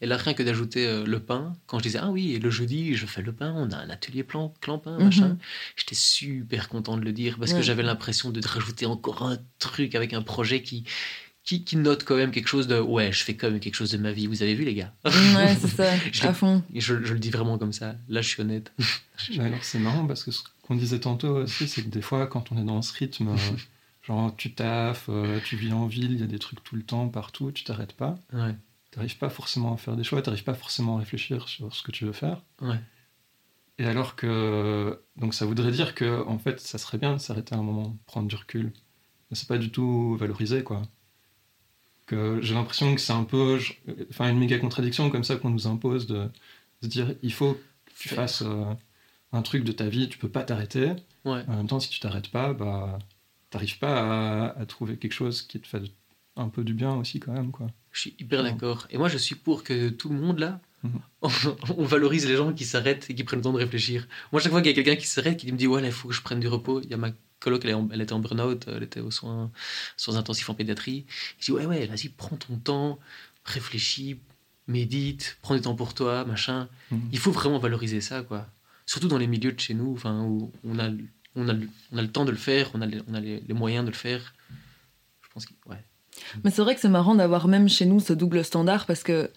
[0.01, 2.95] Et là, rien que d'ajouter le pain, quand je disais, ah oui, et le jeudi,
[2.95, 5.03] je fais le pain, on a un atelier plan, clampin, Mhm.
[5.03, 5.37] machin,
[5.75, 7.57] j'étais super content de le dire parce Ouais.
[7.57, 10.85] que j'avais l'impression de rajouter encore un truc avec un projet qui,
[11.49, 13.89] qui, qui note quand même quelque chose de, ouais, je fais quand même quelque chose
[13.89, 14.93] de ma vie, vous avez vu, les gars?
[15.03, 16.61] Ouais, c'est ça, Je à fond.
[16.75, 17.95] Je, je le dis vraiment comme ça.
[18.07, 18.71] Là, je suis honnête.
[19.35, 22.27] Mais Alors c'est marrant parce que ce qu'on disait tantôt aussi, c'est que des fois,
[22.27, 23.35] quand on est dans ce rythme, euh,
[24.03, 26.83] genre tu taffes, euh, tu vis en ville, il y a des trucs tout le
[26.83, 28.55] temps, partout, tu t'arrêtes pas, Ouais.
[28.91, 31.91] t'arrives pas forcément à faire des choix, t'arrives pas forcément à réfléchir sur ce que
[31.91, 32.43] tu veux faire.
[32.61, 32.79] Ouais.
[33.79, 37.55] Et alors que, donc ça voudrait dire que, en fait, ça serait bien de s'arrêter
[37.55, 38.71] un moment, prendre du recul.
[39.31, 40.81] Mais c'est pas du tout valorisé, quoi.
[42.09, 43.73] Que j'ai l'impression que c'est un peu, je-
[44.09, 46.27] enfin, une méga contradiction comme ça qu'on nous impose de
[46.81, 48.63] se dire, il faut que tu fasses euh,
[49.31, 50.93] un truc de ta vie, tu peux pas t'arrêter.
[51.23, 51.43] Ouais.
[51.47, 52.97] En même temps, si tu t'arrêtes pas, bah,
[53.51, 55.83] t'arrives pas à, à trouver quelque chose qui te fait
[56.35, 57.67] un peu du bien aussi, quand même, quoi.
[57.91, 58.51] Je suis hyper Ouais.
[58.51, 58.87] d'accord.
[58.89, 60.99] Et moi, je suis pour que tout le monde, là, Mhm.
[61.21, 61.27] on,
[61.77, 64.07] on valorise les gens qui s'arrêtent et qui prennent le temps de réfléchir.
[64.31, 66.07] Moi, chaque fois qu'il y a quelqu'un qui s'arrête, qui me dit, ouais, il faut
[66.07, 68.83] que je prenne du repos, il y a ma coloc, elle, était en burn-out, elle
[68.83, 69.51] était aux soins,
[69.97, 71.05] soins intensifs en pédiatrie.
[71.39, 72.99] Je dis, ouais, ouais, vas-y, prends ton temps,
[73.45, 74.19] réfléchis,
[74.67, 76.67] médite, prends du temps pour toi, machin.
[76.91, 77.09] Mhm.
[77.11, 78.47] Il faut vraiment valoriser ça, quoi.
[78.85, 80.89] Surtout dans les milieux de chez nous, enfin, où on a,
[81.35, 83.19] on a, le- on a le temps de le faire, on a, les, on a
[83.19, 84.33] les, les moyens de le faire.
[85.21, 85.83] Je pense que, ouais.
[86.43, 89.29] Mais c'est vrai que c'est marrant d'avoir même chez nous ce double standard parce que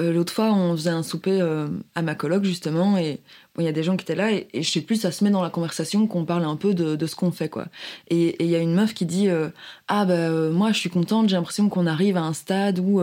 [0.00, 3.20] euh, l'autre fois, on faisait un souper euh, à ma coloc justement et
[3.54, 5.12] bon, il y a des gens qui étaient là et, et je sais plus, ça
[5.12, 7.66] se met dans la conversation qu'on parle un peu de, de ce qu'on fait quoi.
[8.08, 9.50] Et il y a une meuf qui dit euh,
[9.86, 13.00] Ah bah moi je suis contente, j'ai l'impression qu'on arrive à un stade où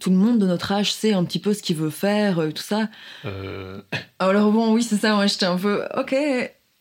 [0.00, 2.62] tout le monde de notre âge sait un petit peu ce qu'il veut faire, tout
[2.62, 2.90] ça.
[4.18, 6.14] Alors bon, oui, c'est ça, moi j'étais un peu ok.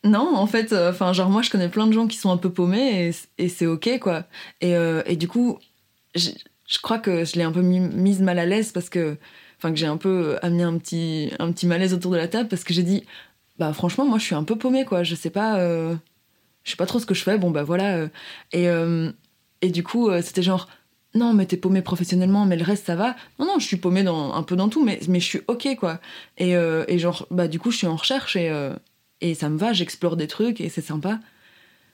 [0.03, 2.49] Non, en fait, enfin, genre moi je connais plein de gens qui sont un peu
[2.49, 4.25] paumés et, et c'est ok quoi.
[4.59, 4.73] Et,
[5.05, 5.57] et du coup,
[6.67, 9.17] je, crois que je l'ai un peu mis- mise mal à l'aise parce que,
[9.57, 12.49] enfin, que j'ai un peu amené un petit, un petit malaise autour de la table
[12.49, 13.03] parce que j'ai dit,
[13.59, 15.03] bah franchement, moi je suis un peu paumée quoi.
[15.03, 15.95] Je sais pas, euh,
[16.63, 17.37] je sais pas trop ce que je fais.
[17.37, 17.97] Bon bah voilà.
[17.97, 18.09] euh.
[18.53, 19.11] et, euh,
[19.61, 20.69] et du coup, euh, c'était genre.
[21.15, 23.15] Non, mais t'es paumée professionnellement, mais le reste ça va.
[23.39, 25.75] Non, non, je suis paumée dans, un peu dans tout, mais, mais je suis ok
[25.79, 25.99] quoi.
[26.37, 28.75] Et, euh, et genre, bah du coup, je suis en recherche et, euh,
[29.21, 31.19] et ça me va, j'explore des trucs et c'est sympa.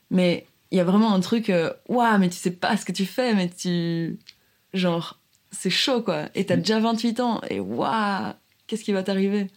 [0.10, 2.92] Mais il y a vraiment un truc, euh, waouh, mais tu sais pas ce que
[2.92, 4.18] tu fais, mais tu.
[4.74, 5.20] Genre,
[5.52, 6.30] c'est chaud quoi.
[6.36, 8.34] Et t'as déjà 28 ans et waouh,
[8.68, 9.48] qu'est-ce qui va t'arriver?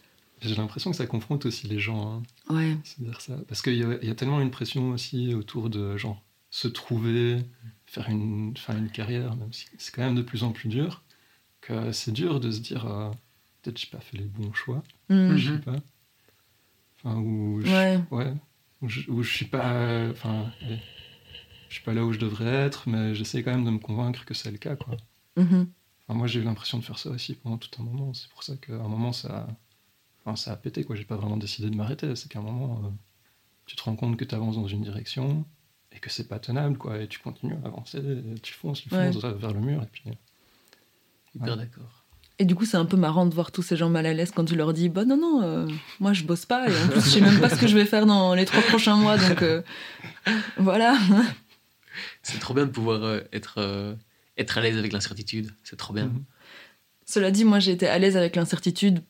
[0.43, 2.77] J'ai l'impression que ça confronte aussi les gens, hein, Ouais.
[2.99, 3.35] dire ça.
[3.49, 6.69] Parce qu'il y, a- il y a tellement une pression aussi autour de, genre, se
[6.69, 7.39] trouver,
[7.87, 11.03] faire une, faire une carrière, même si c'est quand même de plus en plus dur,
[11.63, 13.11] que c'est dur de se dire euh,
[13.63, 15.37] peut-être j'ai pas fait les bons choix, Mm.
[15.37, 15.77] je sais pas.
[17.03, 18.01] Enfin, ou je, Ouais.
[18.11, 18.33] ouais,
[18.83, 18.89] où
[19.23, 20.53] je, suis pas, enfin,
[21.77, 24.35] suis pas là où je devrais être, mais j'essaie quand même de me convaincre que
[24.35, 24.97] c'est le cas, quoi.
[25.37, 25.69] Mhm.
[26.09, 28.13] Enfin, moi, j'ai eu l'impression de faire ça aussi pendant tout un moment.
[28.15, 29.47] C'est pour ça qu'à un moment, ça,
[30.25, 30.95] enfin, ça a pété, quoi.
[30.97, 32.15] J'ai pas vraiment décidé de m'arrêter.
[32.17, 32.89] C'est qu'à un moment, euh,
[33.67, 35.45] tu te rends compte que tu avances dans une direction
[35.93, 37.01] et que c'est pas tenable, quoi.
[37.01, 39.13] Et tu continues à avancer, et tu fonces, tu Ouais.
[39.13, 40.05] fonces vers le mur, et puis.
[41.35, 41.57] Hyper Ouais.
[41.57, 42.05] d'accord.
[42.39, 44.31] Et du coup, c'est un peu marrant de voir tous ces gens mal à l'aise
[44.31, 45.67] quand tu leur dis Bah non, non, euh,
[46.01, 47.87] moi je bosse pas, et en plus, je sais même pas ce que je vais
[47.87, 49.63] faire dans les trois prochains mois, donc euh,
[50.59, 50.99] voilà.
[52.29, 53.95] C'est trop bien de pouvoir euh, être, euh,
[54.37, 55.53] être à l'aise avec l'incertitude.
[55.63, 56.07] C'est trop bien.
[56.07, 56.25] Mhm.
[57.05, 59.01] Cela dit, moi j'ai été à l'aise avec l'incertitude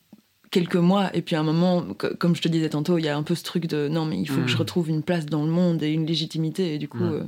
[0.51, 3.09] quelques mois, et puis à un moment, co- comme je te disais tantôt, il y
[3.09, 4.45] a un peu ce truc de non, mais il faut Mm.
[4.45, 7.21] que je retrouve une place dans le monde et une légitimité, et du coup, Ouais.
[7.21, 7.23] euh,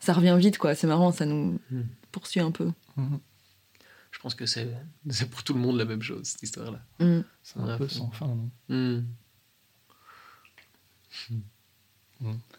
[0.00, 0.74] ça revient vite, quoi.
[0.74, 1.82] C'est marrant, ça nous Mm.
[2.12, 2.70] poursuit un peu.
[2.96, 3.20] Mhm.
[4.10, 4.68] Je pense que c'est
[5.08, 6.80] c'est pour tout le monde la même chose, cette histoire-là.
[6.98, 7.20] Mm.
[7.44, 8.26] C'est un peu sans fin,
[8.68, 9.04] non.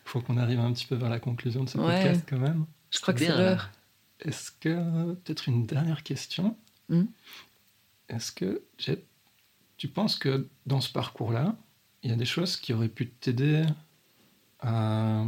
[0.09, 1.85] Faut qu'on arrive un petit peu vers la conclusion de ce Ouais.
[2.03, 2.65] podcast, quand même.
[2.89, 3.69] Je crois que c'est l'heure.
[4.19, 5.13] Est-ce que.
[5.13, 6.57] Peut-être une dernière question.
[6.89, 7.05] Hmm.
[8.09, 8.63] Est-ce que.
[9.77, 11.55] Tu penses que dans ce parcours-là,
[12.01, 13.63] il y a des choses qui auraient pu t'aider
[14.61, 15.25] à.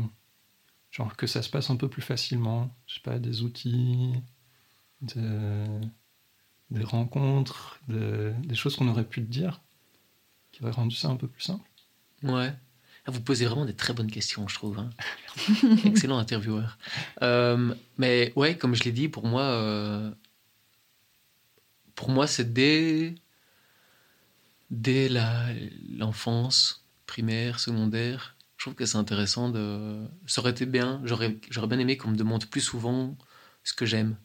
[0.89, 4.13] Genre que ça se passe un peu plus facilement Je sais pas, des outils,
[5.01, 5.79] des,
[6.71, 8.31] des rencontres, des...
[8.43, 9.61] des choses qu'on aurait pu te dire
[10.51, 11.69] qui auraient rendu ça un peu plus simple?
[12.23, 12.53] Ouais.
[13.05, 14.79] Ah, Vous posez vraiment des très bonnes questions, je trouve.
[14.79, 14.89] hein.
[15.85, 16.77] Excellent intervieweur.
[17.23, 20.11] Euh, mais ouais, comme je l'ai dit, pour moi, euh,
[21.95, 23.15] pour moi, c'est dès,
[24.69, 25.09] dès
[25.97, 28.35] l'enfance, primaire, secondaire.
[28.57, 29.51] Je trouve que c'est intéressant.
[30.27, 31.01] Ça aurait été bien.
[31.03, 33.17] J'aurais, j'aurais bien aimé qu'on me demande plus souvent
[33.63, 34.15] ce que j'aime.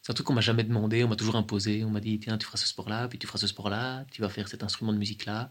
[0.00, 1.84] C'est un truc qu'on m'a jamais demandé, on m'a toujours imposé.
[1.84, 4.30] On m'a dit tiens, tu feras ce sport-là, puis tu feras ce sport-là, tu vas
[4.30, 5.50] faire cet instrument de musique-là.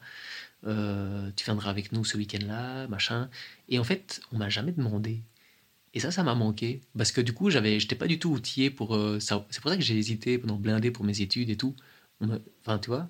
[0.65, 3.29] Euh, tu viendras avec nous ce week-end-là, machin.
[3.69, 5.23] Et en fait, on m'a jamais demandé.
[5.93, 6.81] Et ça, ça m'a manqué.
[6.97, 9.19] Parce que du coup, j'avais, j'étais pas du tout outillé pour euh.
[9.19, 11.75] C'est pour ça que j'ai hésité pendant blindé pour mes études et tout.
[12.21, 13.09] On Enfin, tu vois,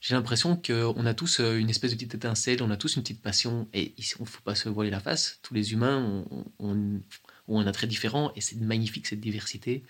[0.00, 3.02] j'ai l'impression qu'on a tous euh, une espèce de petite étincelle, on a tous une
[3.02, 3.68] petite passion.
[3.74, 5.38] Et il ne faut pas se voiler la face.
[5.42, 6.24] Tous les humains
[6.58, 7.00] ont,
[7.48, 8.32] ont un attrait différent.
[8.36, 9.84] Et c'est magnifique, cette diversité.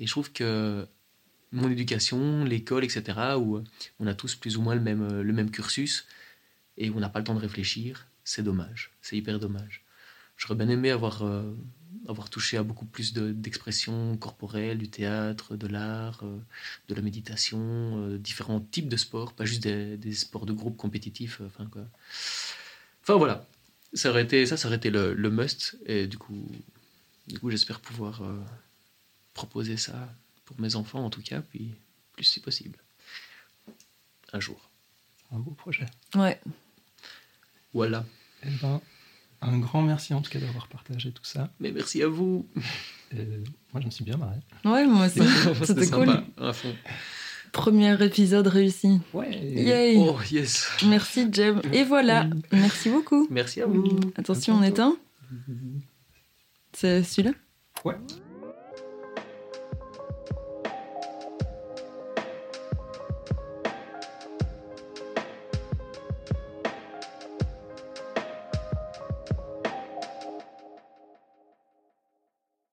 [0.00, 0.86] Et je trouve que
[1.52, 3.60] mon éducation, l'école, etc., où
[4.00, 6.06] on a tous plus ou moins le même, le même cursus,
[6.78, 8.90] et où on n'a pas le temps de réfléchir, c'est dommage.
[9.02, 9.82] C'est hyper dommage.
[10.36, 11.52] J'aurais bien aimé avoir, euh,
[12.08, 16.38] avoir touché à beaucoup plus de- d'expressions corporelles, du théâtre, de l'art, euh,
[16.88, 20.76] de la méditation, euh, différents types de sports, pas juste des, des sports de groupe
[20.76, 21.40] compétitifs.
[21.46, 21.82] Enfin, quoi.
[23.02, 23.46] enfin voilà,
[23.92, 25.78] ça aurait été, ça, ça aurait été le, le must.
[25.86, 26.50] Et du coup,
[27.28, 28.40] du coup j'espère pouvoir euh,
[29.34, 30.12] proposer ça
[30.44, 31.74] pour mes enfants, en tout cas, puis
[32.12, 32.78] plus si possible.
[34.32, 34.68] Un jour.
[35.30, 35.86] Un beau projet.
[36.16, 36.40] Ouais.
[37.74, 38.04] Voilà.
[38.44, 38.80] Eh ben,
[39.42, 41.50] un grand merci en tout cas d'avoir partagé tout ça.
[41.60, 42.48] Mais merci à vous.
[43.12, 43.24] Et
[43.72, 44.36] moi, je me suis bien marré.
[44.64, 45.20] Ouais, moi aussi.
[45.64, 46.06] C'était cool.
[46.06, 46.74] sympa, à fond.
[47.52, 49.00] Premier épisode réussi.
[49.12, 49.30] Ouais.
[49.38, 49.96] Yay.
[49.98, 50.68] Oh, yes.
[50.86, 51.60] Merci Jeb.
[51.72, 52.28] Et voilà.
[52.50, 53.28] Merci beaucoup.
[53.30, 54.00] Merci à vous.
[54.16, 54.96] Attention, on éteint.
[56.72, 57.34] C'est celui-là?
[57.84, 57.96] Ouais.